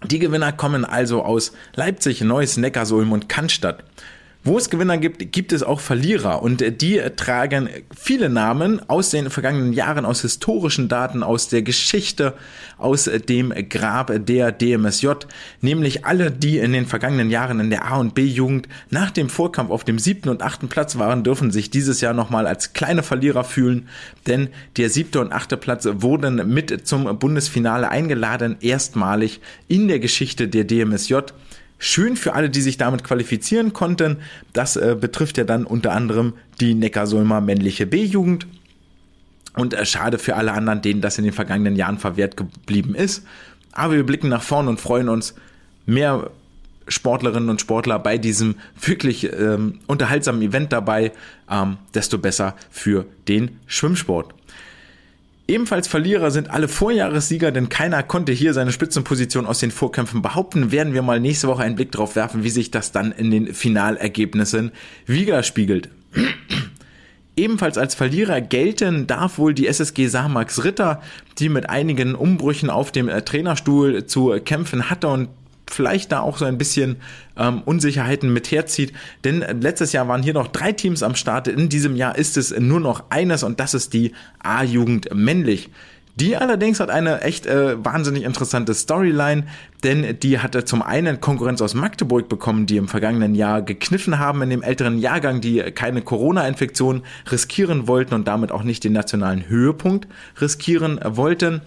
[0.05, 3.83] Die Gewinner kommen also aus Leipzig, Neuss, Neckarsulm und Cannstatt.
[4.47, 6.41] Wo es Gewinner gibt, gibt es auch Verlierer.
[6.41, 12.33] Und die tragen viele Namen aus den vergangenen Jahren, aus historischen Daten, aus der Geschichte,
[12.77, 15.09] aus dem Grab der DMSJ,
[15.59, 19.69] nämlich alle, die in den vergangenen Jahren in der A- und B-Jugend nach dem Vorkampf
[19.69, 23.43] auf dem siebten und achten Platz waren, dürfen sich dieses Jahr nochmal als kleine Verlierer
[23.43, 23.89] fühlen,
[24.27, 30.47] denn der siebte und achte Platz wurden mit zum Bundesfinale eingeladen, erstmalig in der Geschichte
[30.47, 31.15] der DMSJ.
[31.79, 34.17] Schön für alle, die sich damit qualifizieren konnten.
[34.53, 38.47] Das äh, betrifft ja dann unter anderem die Neckarsulmer männliche B-Jugend.
[39.55, 43.25] Und äh, schade für alle anderen, denen das in den vergangenen Jahren verwehrt geblieben ist.
[43.71, 45.35] Aber wir blicken nach vorn und freuen uns,
[45.85, 46.31] mehr
[46.87, 51.11] Sportlerinnen und Sportler bei diesem wirklich ähm, unterhaltsamen Event dabei,
[51.49, 54.33] ähm, desto besser für den Schwimmsport.
[55.49, 60.73] Ebenfalls Verlierer sind alle Vorjahressieger, denn keiner konnte hier seine Spitzenposition aus den Vorkämpfen behaupten.
[60.73, 63.53] Werden wir mal nächste Woche einen Blick drauf werfen, wie sich das dann in den
[63.53, 64.71] Finalergebnissen
[65.05, 65.89] widerspiegelt.
[67.37, 71.01] Ebenfalls als Verlierer gelten darf wohl die SSG Samax Ritter,
[71.37, 75.29] die mit einigen Umbrüchen auf dem äh, Trainerstuhl zu kämpfen hatte und
[75.69, 76.97] vielleicht da auch so ein bisschen
[77.37, 78.93] ähm, Unsicherheiten mit herzieht.
[79.23, 81.47] Denn letztes Jahr waren hier noch drei Teams am Start.
[81.47, 85.69] In diesem Jahr ist es nur noch eines und das ist die A-Jugend männlich.
[86.19, 89.43] Die allerdings hat eine echt äh, wahnsinnig interessante Storyline,
[89.83, 94.41] denn die hatte zum einen Konkurrenz aus Magdeburg bekommen, die im vergangenen Jahr gekniffen haben
[94.41, 99.47] in dem älteren Jahrgang, die keine Corona-Infektion riskieren wollten und damit auch nicht den nationalen
[99.47, 100.07] Höhepunkt
[100.41, 101.61] riskieren wollten.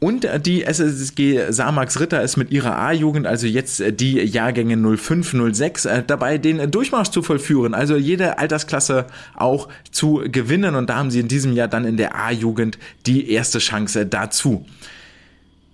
[0.00, 5.84] Und die SSG Samax Ritter ist mit ihrer A-Jugend, also jetzt die Jahrgänge 05, 06,
[5.84, 9.04] äh, dabei den Durchmarsch zu vollführen, also jede Altersklasse
[9.36, 10.74] auch zu gewinnen.
[10.74, 14.64] Und da haben sie in diesem Jahr dann in der A-Jugend die erste Chance dazu.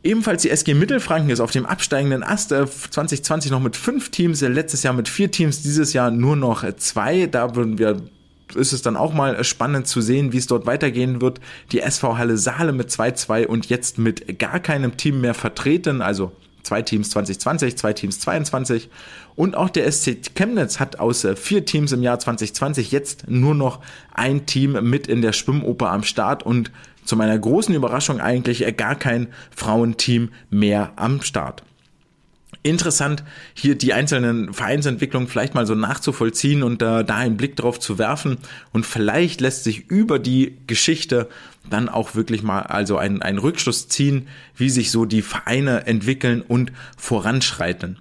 [0.03, 2.49] Ebenfalls die SG Mittelfranken ist auf dem absteigenden Ast.
[2.49, 6.65] 2020 äh, noch mit fünf Teams, letztes Jahr mit vier Teams, dieses Jahr nur noch
[6.79, 7.27] zwei.
[7.27, 8.03] Da würden wir
[8.55, 11.41] ist es dann auch mal spannend zu sehen, wie es dort weitergehen wird.
[11.73, 16.33] Die SV Halle Saale mit 2-2 und jetzt mit gar keinem Team mehr vertreten, also
[16.63, 18.91] zwei Teams 2020, zwei Teams 22
[19.37, 23.55] und auch der SC Chemnitz hat aus äh, vier Teams im Jahr 2020 jetzt nur
[23.55, 23.81] noch
[24.13, 26.73] ein Team mit in der Schwimmoper am Start und
[27.05, 31.63] zu meiner großen Überraschung eigentlich gar kein Frauenteam mehr am Start
[32.71, 37.81] interessant, hier die einzelnen Vereinsentwicklungen vielleicht mal so nachzuvollziehen und äh, da einen Blick drauf
[37.81, 38.39] zu werfen.
[38.73, 41.29] Und vielleicht lässt sich über die Geschichte
[41.69, 46.43] dann auch wirklich mal also einen, einen Rückschluss ziehen, wie sich so die Vereine entwickeln
[46.43, 47.99] und voranschreiten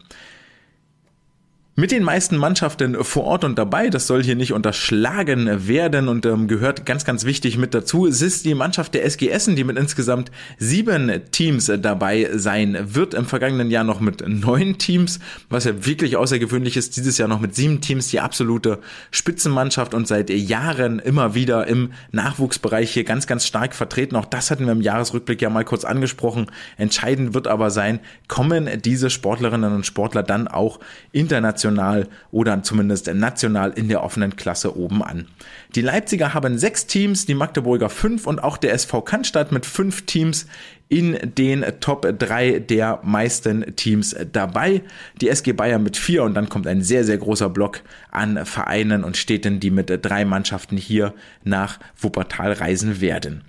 [1.78, 3.89] mit den meisten Mannschaften vor Ort und dabei.
[3.89, 8.07] Das soll hier nicht unterschlagen werden und ähm, gehört ganz, ganz wichtig mit dazu.
[8.07, 13.13] Es ist die Mannschaft der SG Essen, die mit insgesamt sieben Teams dabei sein wird.
[13.13, 15.19] Im vergangenen Jahr noch mit neun Teams,
[15.49, 16.95] was ja wirklich außergewöhnlich ist.
[16.95, 18.80] Dieses Jahr noch mit sieben Teams, die absolute
[19.11, 24.15] Spitzenmannschaft und seit Jahren immer wieder im Nachwuchsbereich hier ganz, ganz stark vertreten.
[24.15, 26.47] Auch das hatten wir im Jahresrückblick ja mal kurz angesprochen.
[26.78, 27.99] Entscheidend wird aber sein,
[28.30, 30.80] kommen diese Sportlerinnen und Sportler dann auch
[31.11, 35.28] international international oder zumindest national in der offenen Klasse oben an.
[35.76, 40.05] Die Leipziger haben sechs Teams, die Magdeburger fünf und auch der SV Cannstatt mit fünf
[40.05, 40.47] Teams
[40.88, 44.84] in den Top 3 der meisten Teams dabei.
[45.20, 49.03] Die SG Bayern mit vier und dann kommt ein sehr, sehr großer Block an Vereinen
[49.03, 51.13] und Städten, die mit drei Mannschaften hier
[51.43, 53.43] nach Wuppertal reisen werden.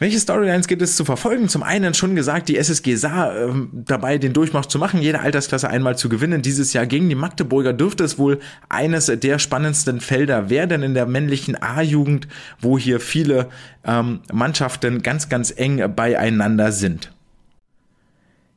[0.00, 1.48] Welche Storylines gibt es zu verfolgen?
[1.48, 5.68] Zum einen schon gesagt, die SSG sah äh, dabei, den Durchmarsch zu machen, jede Altersklasse
[5.68, 6.40] einmal zu gewinnen.
[6.40, 8.38] Dieses Jahr gegen die Magdeburger dürfte es wohl
[8.68, 12.28] eines der spannendsten Felder werden in der männlichen A-Jugend,
[12.60, 13.48] wo hier viele
[13.84, 17.10] ähm, Mannschaften ganz, ganz eng beieinander sind.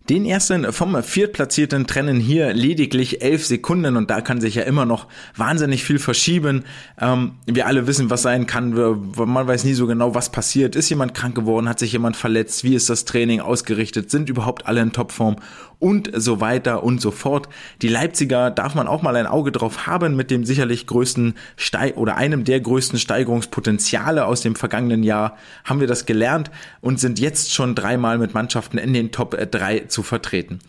[0.09, 4.85] Den ersten vom Viertplatzierten trennen hier lediglich elf Sekunden und da kann sich ja immer
[4.85, 6.65] noch wahnsinnig viel verschieben.
[6.99, 8.73] Ähm, wir alle wissen, was sein kann.
[8.73, 10.75] Man weiß nie so genau, was passiert.
[10.75, 11.69] Ist jemand krank geworden?
[11.69, 12.63] Hat sich jemand verletzt?
[12.63, 14.09] Wie ist das Training ausgerichtet?
[14.09, 15.37] Sind überhaupt alle in Topform?
[15.81, 17.47] Und so weiter und so fort.
[17.81, 21.95] Die Leipziger darf man auch mal ein Auge drauf haben mit dem sicherlich größten Steig
[21.97, 26.51] oder einem der größten Steigerungspotenziale aus dem vergangenen Jahr haben wir das gelernt
[26.81, 30.59] und sind jetzt schon dreimal mit Mannschaften in den Top 3 zu zu vertreten.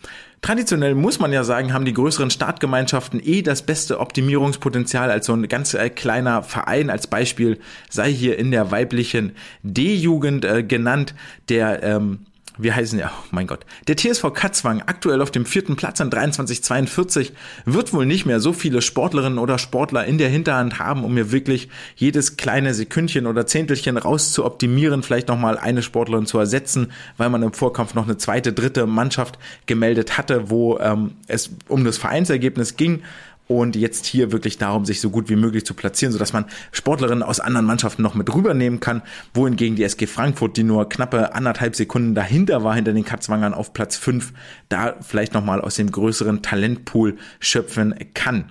[0.41, 5.33] Traditionell muss man ja sagen, haben die größeren Startgemeinschaften eh das beste Optimierungspotenzial als so
[5.33, 6.89] ein ganz äh, kleiner Verein.
[6.89, 7.59] Als Beispiel
[7.89, 11.15] sei hier in der weiblichen D-Jugend äh, genannt,
[11.49, 12.19] der ähm,
[12.57, 13.65] wie heißen ja, oh mein Gott.
[13.87, 17.31] Der TSV Katzwang, aktuell auf dem vierten Platz an 23,42,
[17.65, 21.31] wird wohl nicht mehr so viele Sportlerinnen oder Sportler in der Hinterhand haben, um mir
[21.31, 26.91] wirklich jedes kleine Sekündchen oder Zehntelchen raus zu optimieren, vielleicht nochmal eine Sportlerin zu ersetzen,
[27.17, 31.83] weil man im Vorkampf noch eine zweite, dritte Mannschaft gemeldet hatte, wo ähm, es um
[31.83, 33.01] das Vereinsergebnis ging
[33.47, 37.23] und jetzt hier wirklich darum, sich so gut wie möglich zu platzieren, sodass man Sportlerinnen
[37.23, 39.01] aus anderen Mannschaften noch mit rübernehmen kann,
[39.33, 43.73] wohingegen die SG Frankfurt, die nur knappe anderthalb Sekunden dahinter war, hinter den Katzwangern auf
[43.73, 44.33] Platz 5,
[44.69, 48.45] da vielleicht nochmal aus dem größeren Talentpool schöpfen kann.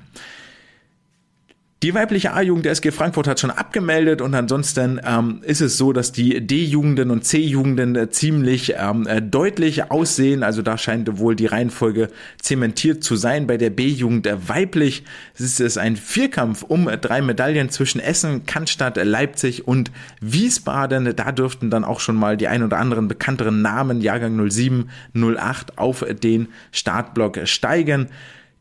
[1.82, 5.92] Die weibliche A-Jugend der SG Frankfurt hat schon abgemeldet und ansonsten ähm, ist es so,
[5.92, 10.44] dass die D-Jugenden und C-Jugenden äh, ziemlich ähm, äh, deutlich aussehen.
[10.44, 12.08] Also da scheint wohl die Reihenfolge
[12.40, 13.48] zementiert zu sein.
[13.48, 15.02] Bei der B-Jugend äh, weiblich
[15.36, 21.16] ist es ein Vierkampf um drei Medaillen zwischen Essen, Cannstatt, Leipzig und Wiesbaden.
[21.16, 25.78] Da dürften dann auch schon mal die ein oder anderen bekannteren Namen, Jahrgang 07, 08,
[25.78, 28.08] auf den Startblock steigen.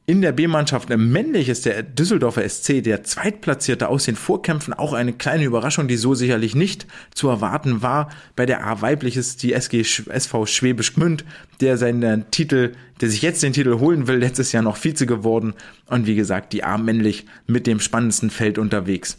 [0.07, 4.73] In der B-Mannschaft männlich ist der Düsseldorfer SC der Zweitplatzierte aus den Vorkämpfen.
[4.73, 8.09] Auch eine kleine Überraschung, die so sicherlich nicht zu erwarten war.
[8.35, 11.23] Bei der A weiblich ist die SG SV Schwäbisch Gmünd,
[11.61, 15.53] der seinen Titel, der sich jetzt den Titel holen will, letztes Jahr noch Vize geworden.
[15.85, 19.17] Und wie gesagt, die A männlich mit dem spannendsten Feld unterwegs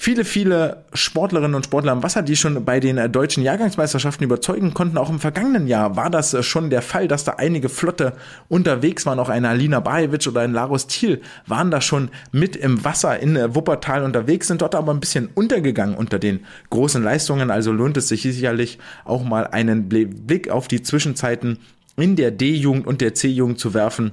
[0.00, 4.72] viele, viele Sportlerinnen und Sportler im Wasser, die schon bei den äh, deutschen Jahrgangsmeisterschaften überzeugen
[4.72, 4.96] konnten.
[4.96, 8.12] Auch im vergangenen Jahr war das äh, schon der Fall, dass da einige Flotte
[8.48, 9.18] unterwegs waren.
[9.18, 13.34] Auch eine Alina Bajevic oder ein Laros Thiel waren da schon mit im Wasser in
[13.34, 17.50] äh, Wuppertal unterwegs, sind dort aber ein bisschen untergegangen unter den großen Leistungen.
[17.50, 21.58] Also lohnt es sich sicherlich auch mal einen Blick auf die Zwischenzeiten
[21.96, 24.12] in der D-Jugend und der C-Jugend zu werfen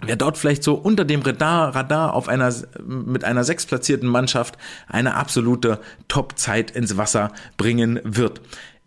[0.00, 2.52] wer dort vielleicht so unter dem Radar, Radar auf einer,
[2.86, 8.40] mit einer sechsplatzierten Mannschaft eine absolute Top-Zeit ins Wasser bringen wird.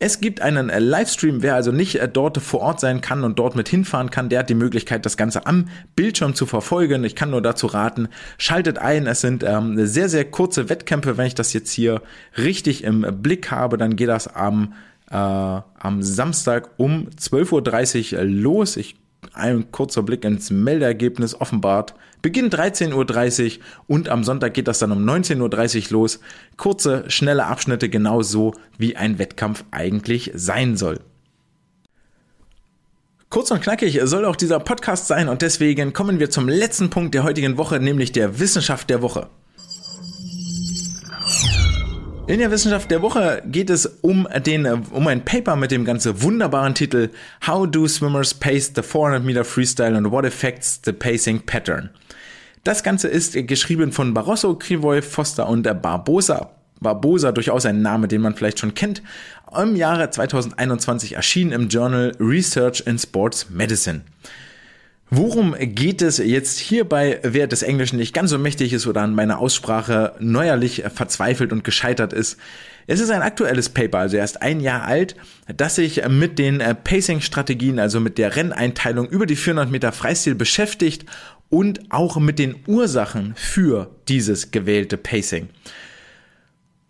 [0.03, 3.37] Es gibt einen äh, Livestream, wer also nicht äh, dort vor Ort sein kann und
[3.37, 7.03] dort mit hinfahren kann, der hat die Möglichkeit, das Ganze am Bildschirm zu verfolgen.
[7.03, 8.07] Ich kann nur dazu raten,
[8.39, 9.05] schaltet ein.
[9.05, 11.17] Es sind ähm, sehr, sehr kurze Wettkämpfe.
[11.17, 12.01] Wenn ich das jetzt hier
[12.35, 14.73] richtig im Blick habe, dann geht das am,
[15.11, 18.77] äh, am Samstag um 12.30 Uhr los.
[18.77, 18.95] Ich
[19.33, 21.93] ein kurzer Blick ins Meldeergebnis offenbart.
[22.21, 26.19] Beginn 13.30 Uhr und am Sonntag geht das dann um 19.30 Uhr los.
[26.57, 30.99] Kurze, schnelle Abschnitte genauso wie ein Wettkampf eigentlich sein soll.
[33.29, 37.15] Kurz und knackig soll auch dieser Podcast sein und deswegen kommen wir zum letzten Punkt
[37.15, 39.29] der heutigen Woche, nämlich der Wissenschaft der Woche.
[42.31, 46.07] In der Wissenschaft der Woche geht es um den, um ein Paper mit dem ganz
[46.09, 47.09] wunderbaren Titel
[47.45, 51.89] How do swimmers pace the 400 Meter Freestyle and what affects the pacing pattern?
[52.63, 56.51] Das Ganze ist geschrieben von Barroso, Krivoy, Foster und Barbosa.
[56.79, 59.03] Barbosa durchaus ein Name, den man vielleicht schon kennt.
[59.53, 64.03] Im Jahre 2021 erschienen im Journal Research in Sports Medicine.
[65.13, 69.13] Worum geht es jetzt hierbei, wer des Englischen nicht ganz so mächtig ist oder an
[69.13, 72.37] meiner Aussprache neuerlich verzweifelt und gescheitert ist?
[72.87, 75.17] Es ist ein aktuelles Paper, also erst ein Jahr alt,
[75.53, 81.05] das sich mit den Pacing-Strategien, also mit der Renneinteilung über die 400 Meter Freistil beschäftigt
[81.49, 85.49] und auch mit den Ursachen für dieses gewählte Pacing.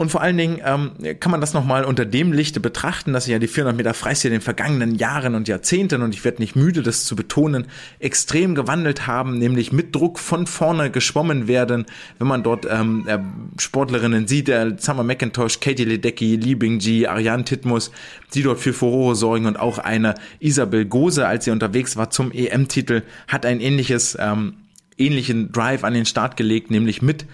[0.02, 3.34] Und vor allen Dingen ähm, kann man das nochmal unter dem Lichte betrachten, dass sich
[3.34, 6.56] ja die 400 Meter Freistil in den vergangenen Jahren und Jahrzehnten, und ich werde nicht
[6.56, 7.68] müde, das zu betonen,
[8.00, 11.86] extrem gewandelt haben, nämlich mit Druck von vorne geschwommen werden.
[12.18, 13.20] Wenn man dort ähm, äh,
[13.62, 17.92] Sportlerinnen sieht, äh, Summer McIntosh, Katie Ledecky, Li Bingji, Ariane Titmus,
[18.34, 22.32] die dort für Furore sorgen und auch eine Isabel Gose, als sie unterwegs war zum
[22.32, 24.56] EM-Titel, hat ein ähnliches, ähm,
[24.98, 27.28] ähnlichen Drive an den Start gelegt, nämlich mit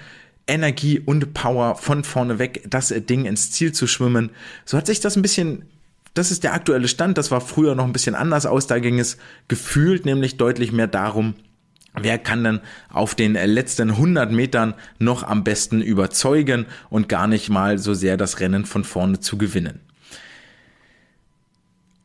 [0.47, 4.31] Energie und Power von vorne weg das Ding ins Ziel zu schwimmen.
[4.65, 5.63] So hat sich das ein bisschen
[6.17, 7.17] das ist der aktuelle Stand.
[7.17, 8.65] Das war früher noch ein bisschen anders aus.
[8.65, 9.17] Da ging es
[9.47, 11.35] gefühlt nämlich deutlich mehr darum,
[11.93, 17.49] wer kann denn auf den letzten 100 Metern noch am besten überzeugen und gar nicht
[17.49, 19.79] mal so sehr das Rennen von vorne zu gewinnen.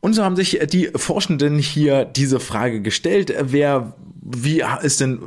[0.01, 5.21] Und so haben sich die Forschenden hier diese Frage gestellt, wer, wie ist denn,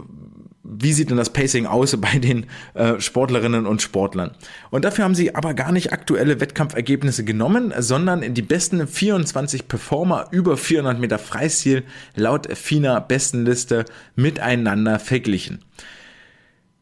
[0.68, 4.32] wie sieht denn das Pacing aus bei den äh, Sportlerinnen und Sportlern?
[4.72, 10.28] Und dafür haben sie aber gar nicht aktuelle Wettkampfergebnisse genommen, sondern die besten 24 Performer
[10.32, 11.84] über 400 Meter Freistil
[12.16, 13.86] laut FINA Bestenliste
[14.16, 15.60] miteinander verglichen.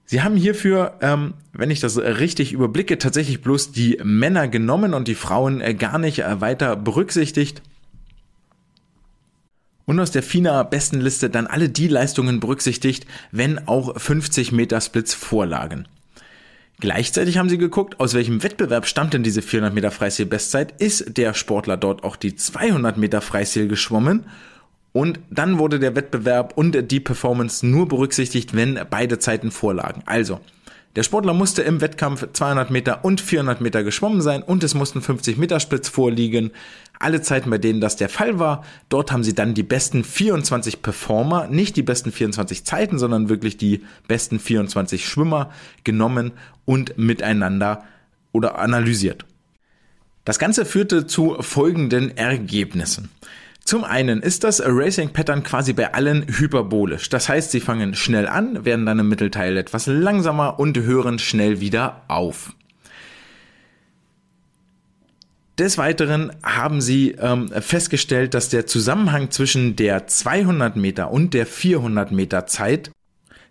[0.06, 5.08] Sie haben hierfür, ähm, wenn ich das richtig überblicke, tatsächlich bloß die Männer genommen und
[5.08, 7.62] die Frauen äh, gar nicht äh, weiter berücksichtigt
[9.86, 15.14] und aus der FINA Bestenliste dann alle die Leistungen berücksichtigt, wenn auch 50 Meter Splits
[15.14, 15.88] vorlagen.
[16.80, 20.82] Gleichzeitig haben sie geguckt, aus welchem Wettbewerb stammt denn diese 400 Meter Freistil Bestzeit?
[20.82, 24.26] Ist der Sportler dort auch die 200 Meter Freistil geschwommen?
[24.92, 30.04] Und dann wurde der Wettbewerb und die Performance nur berücksichtigt, wenn beide Zeiten vorlagen.
[30.06, 30.40] Also,
[30.96, 35.02] der Sportler musste im Wettkampf 200 Meter und 400 Meter geschwommen sein und es mussten
[35.02, 36.52] 50 Meter Splits vorliegen.
[37.04, 40.82] Alle Zeiten, bei denen das der Fall war, dort haben sie dann die besten 24
[40.82, 45.52] Performer, nicht die besten 24 Zeiten, sondern wirklich die besten 24 Schwimmer
[45.84, 46.32] genommen
[46.64, 47.84] und miteinander
[48.32, 49.26] oder analysiert.
[50.24, 53.10] Das Ganze führte zu folgenden Ergebnissen.
[53.66, 57.10] Zum einen ist das Racing Pattern quasi bei allen hyperbolisch.
[57.10, 61.60] Das heißt, sie fangen schnell an, werden dann im Mittelteil etwas langsamer und hören schnell
[61.60, 62.54] wieder auf.
[65.60, 71.46] Des Weiteren haben sie ähm, festgestellt, dass der Zusammenhang zwischen der 200 Meter und der
[71.46, 72.90] 400 Meter Zeit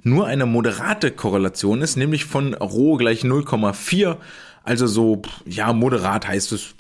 [0.02, 4.16] nur eine moderate Korrelation ist, nämlich von Rho gleich 0,4.
[4.64, 6.74] Also so, ja, moderat heißt es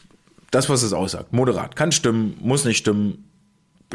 [0.50, 1.32] das, was es aussagt.
[1.32, 1.76] Moderat.
[1.76, 3.24] Kann stimmen, muss nicht stimmen.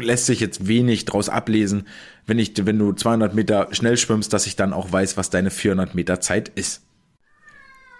[0.00, 1.88] Lässt sich jetzt wenig draus ablesen,
[2.26, 5.50] wenn ich, wenn du 200 Meter schnell schwimmst, dass ich dann auch weiß, was deine
[5.50, 6.82] 400 Meter Zeit ist.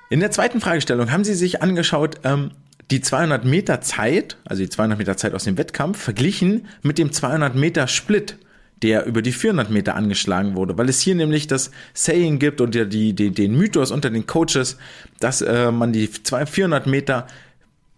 [0.09, 2.53] In der zweiten Fragestellung haben sie sich angeschaut, ähm,
[2.91, 7.13] die 200 Meter Zeit, also die 200 Meter Zeit aus dem Wettkampf, verglichen mit dem
[7.13, 8.37] 200 Meter Split,
[8.83, 12.75] der über die 400 Meter angeschlagen wurde, weil es hier nämlich das Saying gibt und
[12.75, 14.79] die, die, den Mythos unter den Coaches,
[15.21, 17.27] dass äh, man die 400 Meter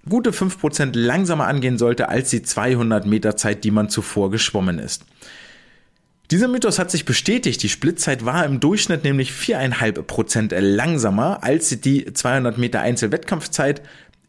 [0.09, 5.05] gute 5% langsamer angehen sollte als die 200 Meter Zeit, die man zuvor geschwommen ist.
[6.31, 7.63] Dieser Mythos hat sich bestätigt.
[7.63, 13.83] Die Splitzeit war im Durchschnitt nämlich 4,5% langsamer als die 200 Meter Einzelwettkampfzeit.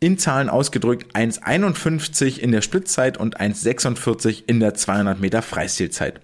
[0.04, 6.20] In Zahlen ausgedrückt 1,51 in der Splittzeit und 1,46 in der 200 Meter Freistilzeit.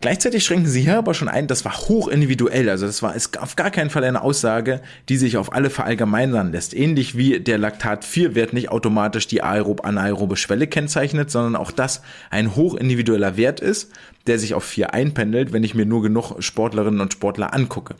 [0.00, 3.38] Gleichzeitig schränken sie hier aber schon ein, das war hoch individuell, also das war ist
[3.38, 4.80] auf gar keinen Fall eine Aussage,
[5.10, 6.72] die sich auf alle verallgemeinern lässt.
[6.72, 12.74] Ähnlich wie der Laktat-4-Wert nicht automatisch die aerob-anaerobe Schwelle kennzeichnet, sondern auch das ein hoch
[12.74, 13.92] individueller Wert ist,
[14.26, 17.96] der sich auf 4 einpendelt, wenn ich mir nur genug Sportlerinnen und Sportler angucke.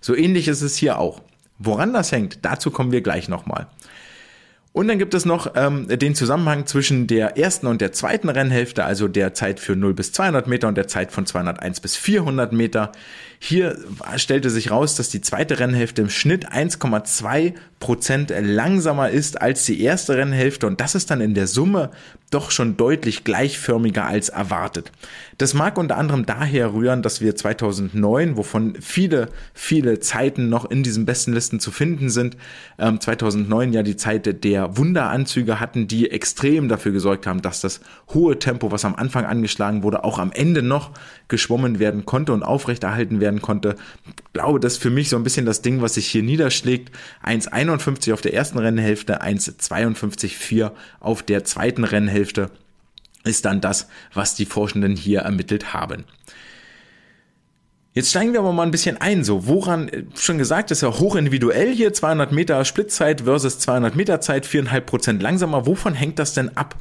[0.00, 1.22] So ähnlich ist es hier auch.
[1.60, 3.68] Woran das hängt, dazu kommen wir gleich nochmal.
[4.72, 8.84] Und dann gibt es noch ähm, den Zusammenhang zwischen der ersten und der zweiten Rennhälfte,
[8.84, 12.52] also der Zeit für 0 bis 200 Meter und der Zeit von 201 bis 400
[12.52, 12.92] Meter.
[13.44, 13.76] Hier
[14.18, 19.82] stellte sich raus, dass die zweite Rennhälfte im Schnitt 1,2 Prozent langsamer ist als die
[19.82, 21.90] erste Rennhälfte und das ist dann in der Summe
[22.30, 24.92] doch schon deutlich gleichförmiger als erwartet.
[25.38, 30.84] Das mag unter anderem daher rühren, dass wir 2009, wovon viele, viele Zeiten noch in
[30.84, 32.36] diesen besten Listen zu finden sind,
[32.78, 37.80] ähm, 2009 ja die Zeit der Wunderanzüge hatten, die extrem dafür gesorgt haben, dass das
[38.14, 40.92] hohe Tempo, was am Anfang angeschlagen wurde, auch am Ende noch
[41.28, 43.76] geschwommen werden konnte und aufrechterhalten werden konnte.
[44.06, 46.94] Ich glaube, das ist für mich so ein bisschen das Ding, was sich hier niederschlägt.
[47.24, 52.50] 1,51 auf der ersten Rennhälfte, 1,52,4 auf der zweiten Rennhälfte
[53.24, 56.04] ist dann das, was die Forschenden hier ermittelt haben.
[57.94, 61.14] Jetzt steigen wir aber mal ein bisschen ein, so woran, schon gesagt, ist ja hoch
[61.14, 65.66] individuell hier, 200 Meter Splitzeit versus 200 Meter Zeit, 4,5 Prozent langsamer.
[65.66, 66.76] Wovon hängt das denn ab?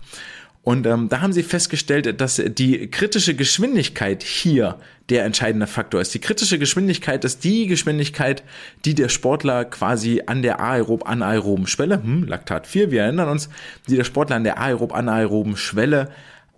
[0.64, 4.78] Und ähm, da haben sie festgestellt, dass die kritische Geschwindigkeit hier
[5.10, 6.14] der entscheidende Faktor ist.
[6.14, 8.44] Die kritische Geschwindigkeit ist die Geschwindigkeit,
[8.86, 13.50] die der Sportler quasi an der aerob-anaeroben Schwelle, hm, Laktat 4, wir erinnern uns,
[13.90, 16.12] die der Sportler an der aerob-anaeroben Schwelle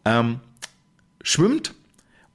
[0.03, 0.41] ähm,
[1.23, 1.73] schwimmt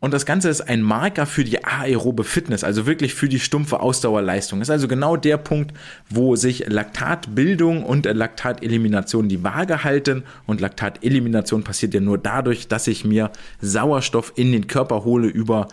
[0.01, 3.81] und das Ganze ist ein Marker für die aerobe Fitness, also wirklich für die stumpfe
[3.81, 4.61] Ausdauerleistung.
[4.61, 5.73] Ist also genau der Punkt,
[6.09, 10.23] wo sich Laktatbildung und Laktatelimination die Waage halten.
[10.47, 15.67] Und Laktatelimination passiert ja nur dadurch, dass ich mir Sauerstoff in den Körper hole über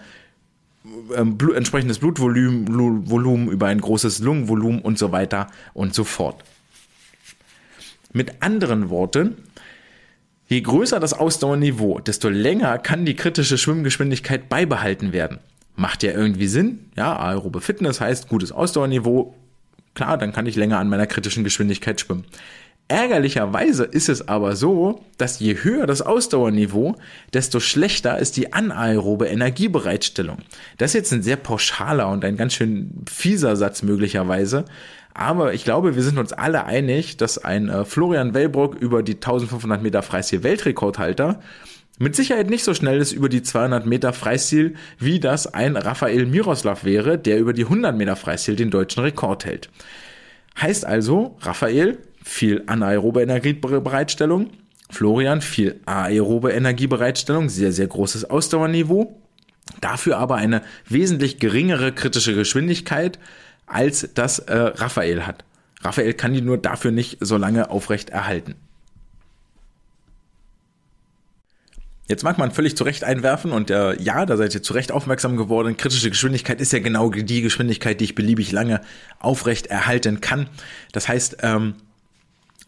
[1.15, 6.43] ähm, Blut, entsprechendes Blutvolumen, Volumen, über ein großes Lungenvolumen und so weiter und so fort.
[8.11, 9.35] Mit anderen Worten,
[10.47, 15.39] Je größer das Ausdauerniveau, desto länger kann die kritische Schwimmgeschwindigkeit beibehalten werden.
[15.75, 16.91] Macht ja irgendwie Sinn.
[16.95, 19.33] Ja, aerobe Fitness heißt gutes Ausdauerniveau.
[19.95, 22.25] Klar, dann kann ich länger an meiner kritischen Geschwindigkeit schwimmen.
[22.87, 26.95] Ärgerlicherweise ist es aber so, dass je höher das Ausdauerniveau,
[27.33, 30.37] desto schlechter ist die anaerobe Energiebereitstellung.
[30.77, 34.65] Das ist jetzt ein sehr pauschaler und ein ganz schön fieser Satz möglicherweise,
[35.15, 39.13] aber ich glaube, wir sind uns alle einig, dass ein äh, Florian Wellbrock über die
[39.15, 41.39] 1500 Meter Freistil Weltrekordhalter
[41.97, 46.25] mit Sicherheit nicht so schnell ist über die 200 Meter Freistil, wie das ein Rafael
[46.25, 49.69] Miroslav wäre, der über die 100 Meter Freistil den deutschen Rekord hält.
[50.59, 54.49] Heißt also, Rafael viel anaerobe Energiebereitstellung,
[54.89, 59.21] Florian viel aerobe Energiebereitstellung, sehr, sehr großes Ausdauerniveau,
[59.79, 63.19] dafür aber eine wesentlich geringere kritische Geschwindigkeit,
[63.67, 65.45] als das äh, Raphael hat.
[65.81, 68.55] Raphael kann die nur dafür nicht so lange aufrecht erhalten.
[72.07, 74.91] Jetzt mag man völlig zu Recht einwerfen und äh, ja, da seid ihr zu Recht
[74.91, 75.77] aufmerksam geworden.
[75.77, 78.81] Kritische Geschwindigkeit ist ja genau die Geschwindigkeit, die ich beliebig lange
[79.19, 80.47] aufrecht erhalten kann.
[80.91, 81.75] Das heißt, ähm,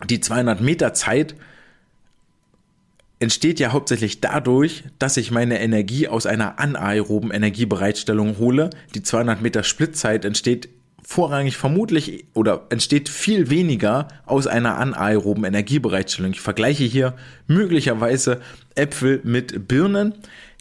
[0.05, 1.35] die 200 Meter Zeit
[3.19, 8.69] entsteht ja hauptsächlich dadurch, dass ich meine Energie aus einer anaeroben Energiebereitstellung hole.
[8.93, 10.69] Die 200 Meter Splitzeit entsteht
[11.03, 16.31] vorrangig vermutlich oder entsteht viel weniger aus einer anaeroben Energiebereitstellung.
[16.31, 17.15] Ich vergleiche hier
[17.47, 18.41] möglicherweise
[18.75, 20.13] Äpfel mit Birnen,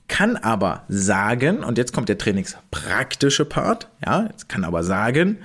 [0.08, 5.38] kann aber sagen, und jetzt kommt der trainingspraktische Part, ja, jetzt kann aber sagen,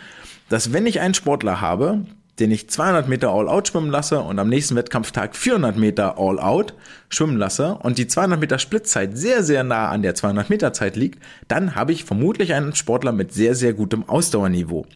[0.50, 2.06] dass wenn ich einen Sportler habe,
[2.42, 6.74] den ich 200 Meter All-Out schwimmen lasse und am nächsten Wettkampftag 400 Meter All-Out
[7.10, 10.96] schwimmen lasse und die 200 Meter Splitzeit sehr, sehr nah an der 200 Meter Zeit
[10.96, 14.88] liegt, dann habe ich vermutlich einen Sportler mit sehr, sehr gutem Ausdauerniveau.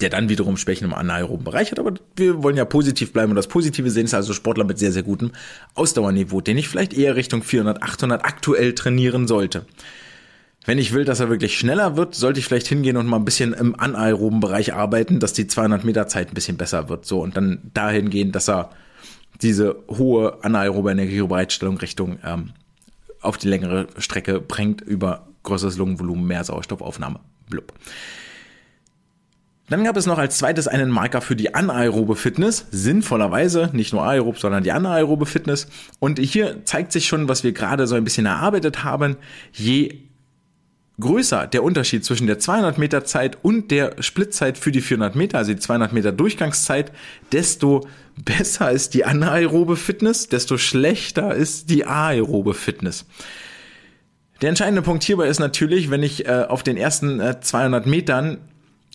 [0.00, 3.36] Der dann wiederum Schwächen im anaeroben Bereich hat, aber wir wollen ja positiv bleiben und
[3.36, 5.32] das Positive sehen ist also Sportler mit sehr, sehr gutem
[5.74, 9.66] Ausdauerniveau, den ich vielleicht eher Richtung 400, 800 aktuell trainieren sollte.
[10.64, 13.24] Wenn ich will, dass er wirklich schneller wird, sollte ich vielleicht hingehen und mal ein
[13.24, 17.04] bisschen im anaeroben Bereich arbeiten, dass die 200 Meter Zeit ein bisschen besser wird.
[17.04, 18.70] So und dann dahin gehen, dass er
[19.40, 22.50] diese hohe anaerobe Energiebereitstellung Richtung ähm,
[23.20, 27.18] auf die längere Strecke bringt über größeres Lungenvolumen, mehr Sauerstoffaufnahme.
[27.50, 27.72] Blub.
[29.68, 34.04] Dann gab es noch als zweites einen Marker für die anaerobe Fitness, sinnvollerweise, nicht nur
[34.04, 35.66] aerob, sondern die anaerobe Fitness.
[35.98, 39.16] Und hier zeigt sich schon, was wir gerade so ein bisschen erarbeitet haben.
[39.52, 40.11] Je
[41.00, 45.38] größer der Unterschied zwischen der 200 Meter Zeit und der Splitzeit für die 400 Meter,
[45.38, 46.92] also die 200 Meter Durchgangszeit,
[47.32, 47.86] desto
[48.16, 53.06] besser ist die anaerobe Fitness, desto schlechter ist die aerobe Fitness.
[54.42, 58.38] Der entscheidende Punkt hierbei ist natürlich, wenn ich äh, auf den ersten äh, 200 Metern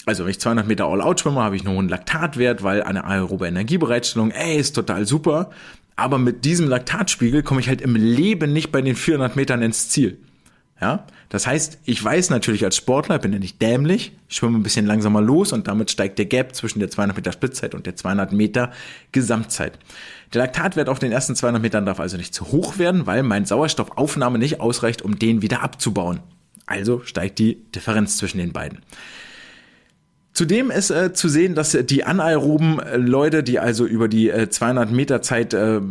[0.06, 3.46] also wenn ich 200 Meter All-Out schwimme, habe ich einen hohen Laktatwert, weil eine aerobe
[3.46, 5.50] Energiebereitstellung, ey, ist total super.
[5.98, 9.90] Aber mit diesem Laktatspiegel komme ich halt im Leben nicht bei den 400 Metern ins
[9.90, 10.20] Ziel.
[10.80, 14.86] Ja, das heißt, ich weiß natürlich als Sportler, bin ja nicht dämlich, schwimme ein bisschen
[14.86, 18.32] langsamer los und damit steigt der Gap zwischen der 200 Meter Splittzeit und der 200
[18.32, 18.72] Meter
[19.12, 19.78] Gesamtzeit.
[20.34, 23.46] Der Laktatwert auf den ersten 200 Metern darf also nicht zu hoch werden, weil mein
[23.46, 26.20] Sauerstoffaufnahme nicht ausreicht, um den wieder abzubauen.
[26.66, 28.80] Also steigt die Differenz zwischen den beiden.
[30.34, 34.50] Zudem ist äh, zu sehen, dass die anaeroben äh, Leute, die also über die äh,
[34.50, 35.82] 200 Meter Zeit äh,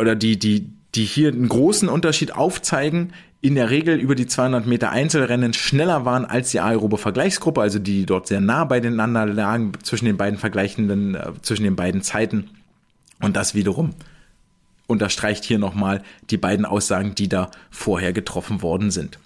[0.00, 4.66] oder die, die, die hier einen großen Unterschied aufzeigen, in der Regel über die 200
[4.66, 9.72] Meter Einzelrennen schneller waren als die aerobe Vergleichsgruppe, also die dort sehr nah beieinander lagen
[9.82, 12.50] zwischen den beiden vergleichenden, äh, zwischen den beiden Zeiten.
[13.20, 13.94] Und das wiederum
[14.86, 19.18] unterstreicht hier nochmal die beiden Aussagen, die da vorher getroffen worden sind.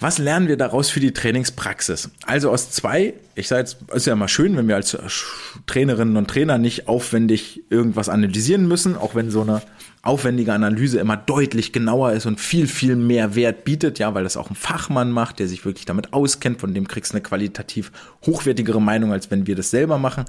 [0.00, 2.10] Was lernen wir daraus für die Trainingspraxis?
[2.24, 4.96] Also aus zwei, ich sage jetzt, ist ja immer schön, wenn wir als
[5.66, 9.60] Trainerinnen und Trainer nicht aufwendig irgendwas analysieren müssen, auch wenn so eine
[10.02, 14.36] aufwendige Analyse immer deutlich genauer ist und viel, viel mehr Wert bietet, ja, weil das
[14.36, 17.92] auch ein Fachmann macht, der sich wirklich damit auskennt, von dem kriegst du eine qualitativ
[18.24, 20.24] hochwertigere Meinung, als wenn wir das selber machen.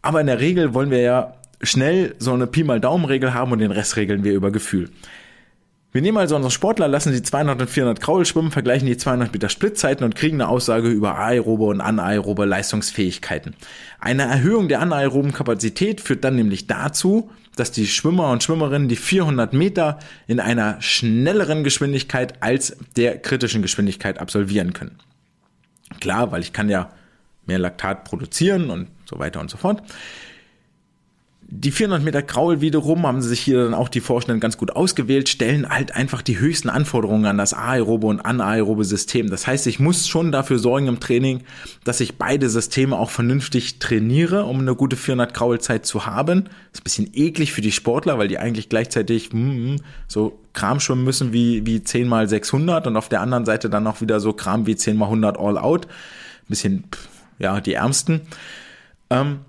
[0.00, 3.58] Aber in der Regel wollen wir ja schnell so eine Pi mal Daumen-Regel haben und
[3.58, 4.88] den Rest regeln wir über Gefühl.
[5.92, 9.32] Wir nehmen also unsere Sportler, lassen sie 200 und 400 Kraul schwimmen, vergleichen die 200
[9.32, 13.56] Meter Splittzeiten und kriegen eine Aussage über aerobe und anaerobe Leistungsfähigkeiten.
[13.98, 18.96] Eine Erhöhung der anaeroben Kapazität führt dann nämlich dazu, dass die Schwimmer und Schwimmerinnen die
[18.96, 24.98] 400 Meter in einer schnelleren Geschwindigkeit als der kritischen Geschwindigkeit absolvieren können.
[26.00, 26.90] Klar, weil ich kann ja
[27.46, 29.82] mehr Laktat produzieren und so weiter und so fort.
[31.52, 35.28] Die 400 Meter Kraul wiederum haben sich hier dann auch die Vorstände ganz gut ausgewählt,
[35.28, 39.28] stellen halt einfach die höchsten Anforderungen an das aerobe und anaerobe System.
[39.30, 41.42] Das heißt, ich muss schon dafür sorgen im Training,
[41.82, 46.44] dass ich beide Systeme auch vernünftig trainiere, um eine gute 400 Kraulzeit zu haben.
[46.72, 49.76] Ist ein bisschen eklig für die Sportler, weil die eigentlich gleichzeitig mm,
[50.06, 53.88] so Kram schwimmen müssen wie, wie 10 mal 600 und auf der anderen Seite dann
[53.88, 55.86] auch wieder so Kram wie 10 mal 100 all out.
[55.86, 56.84] Ein bisschen,
[57.40, 58.20] ja, die Ärmsten.
[59.10, 59.40] Ähm,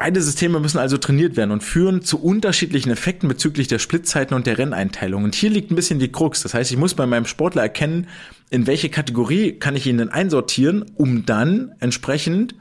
[0.00, 4.46] Beide Systeme müssen also trainiert werden und führen zu unterschiedlichen Effekten bezüglich der Splittzeiten und
[4.46, 5.24] der Renneinteilung.
[5.24, 6.42] Und hier liegt ein bisschen die Krux.
[6.42, 8.06] Das heißt, ich muss bei meinem Sportler erkennen,
[8.48, 12.54] in welche Kategorie kann ich ihn denn einsortieren, um dann entsprechend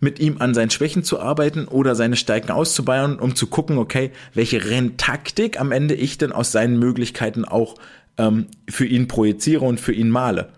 [0.00, 4.10] mit ihm an seinen Schwächen zu arbeiten oder seine Stärken auszubauen, um zu gucken, okay,
[4.32, 7.74] welche Renntaktik am Ende ich denn aus seinen Möglichkeiten auch
[8.16, 10.48] ähm, für ihn projiziere und für ihn male.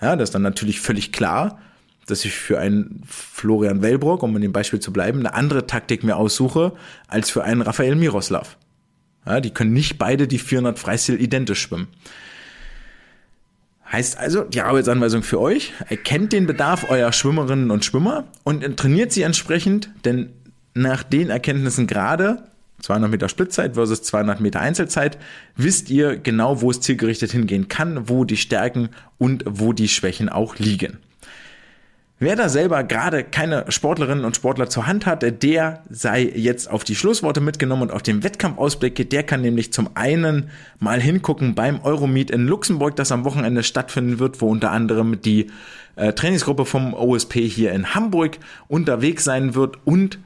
[0.00, 1.58] Ja, das ist dann natürlich völlig klar
[2.06, 6.04] dass ich für einen Florian Wellbrock, um in dem Beispiel zu bleiben, eine andere Taktik
[6.04, 6.72] mir aussuche
[7.08, 8.56] als für einen Raphael Miroslav.
[9.26, 11.88] Ja, die können nicht beide die 400 Freistil identisch schwimmen.
[13.90, 19.12] Heißt also, die Arbeitsanweisung für euch, erkennt den Bedarf eurer Schwimmerinnen und Schwimmer und trainiert
[19.12, 20.30] sie entsprechend, denn
[20.74, 22.42] nach den Erkenntnissen gerade
[22.80, 25.18] 200 Meter Splittzeit versus 200 Meter Einzelzeit,
[25.56, 30.28] wisst ihr genau, wo es zielgerichtet hingehen kann, wo die Stärken und wo die Schwächen
[30.28, 30.98] auch liegen.
[32.24, 36.82] Wer da selber gerade keine Sportlerinnen und Sportler zur Hand hat, der sei jetzt auf
[36.82, 39.10] die Schlussworte mitgenommen und auf den Wettkampfausblick.
[39.10, 40.48] Der kann nämlich zum einen
[40.78, 45.50] mal hingucken beim Euromeet in Luxemburg, das am Wochenende stattfinden wird, wo unter anderem die
[45.96, 50.18] äh, Trainingsgruppe vom OSP hier in Hamburg unterwegs sein wird und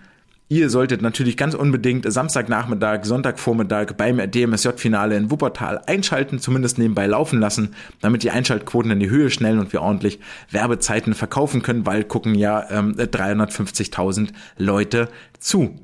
[0.50, 7.38] Ihr solltet natürlich ganz unbedingt Samstagnachmittag, Sonntagvormittag beim DMSJ-Finale in Wuppertal einschalten, zumindest nebenbei laufen
[7.38, 10.20] lassen, damit die Einschaltquoten in die Höhe schnellen und wir ordentlich
[10.50, 15.78] Werbezeiten verkaufen können, weil gucken ja ähm, 350.000 Leute zu.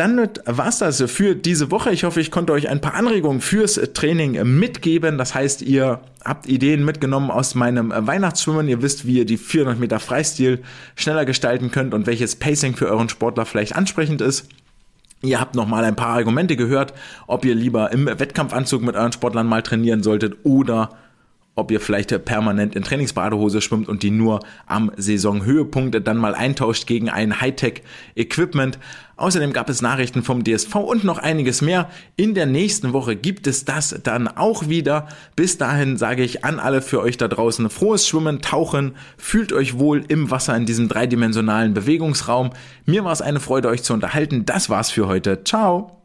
[0.00, 1.90] Dann war's das für diese Woche.
[1.90, 5.18] Ich hoffe, ich konnte euch ein paar Anregungen fürs Training mitgeben.
[5.18, 8.66] Das heißt, ihr habt Ideen mitgenommen aus meinem Weihnachtsschwimmen.
[8.66, 10.62] Ihr wisst, wie ihr die 400 Meter Freistil
[10.96, 14.48] schneller gestalten könnt und welches Pacing für euren Sportler vielleicht ansprechend ist.
[15.20, 16.94] Ihr habt noch mal ein paar Argumente gehört,
[17.26, 20.96] ob ihr lieber im Wettkampfanzug mit euren Sportlern mal trainieren solltet oder
[21.54, 26.86] ob ihr vielleicht permanent in Trainingsbadehose schwimmt und die nur am Saisonhöhepunkt dann mal eintauscht
[26.86, 28.78] gegen ein Hightech-Equipment.
[29.16, 31.90] Außerdem gab es Nachrichten vom DSV und noch einiges mehr.
[32.16, 35.08] In der nächsten Woche gibt es das dann auch wieder.
[35.36, 39.78] Bis dahin sage ich an alle für euch da draußen frohes Schwimmen, Tauchen, fühlt euch
[39.78, 42.50] wohl im Wasser in diesem dreidimensionalen Bewegungsraum.
[42.86, 44.46] Mir war es eine Freude, euch zu unterhalten.
[44.46, 45.44] Das war's für heute.
[45.44, 46.00] Ciao!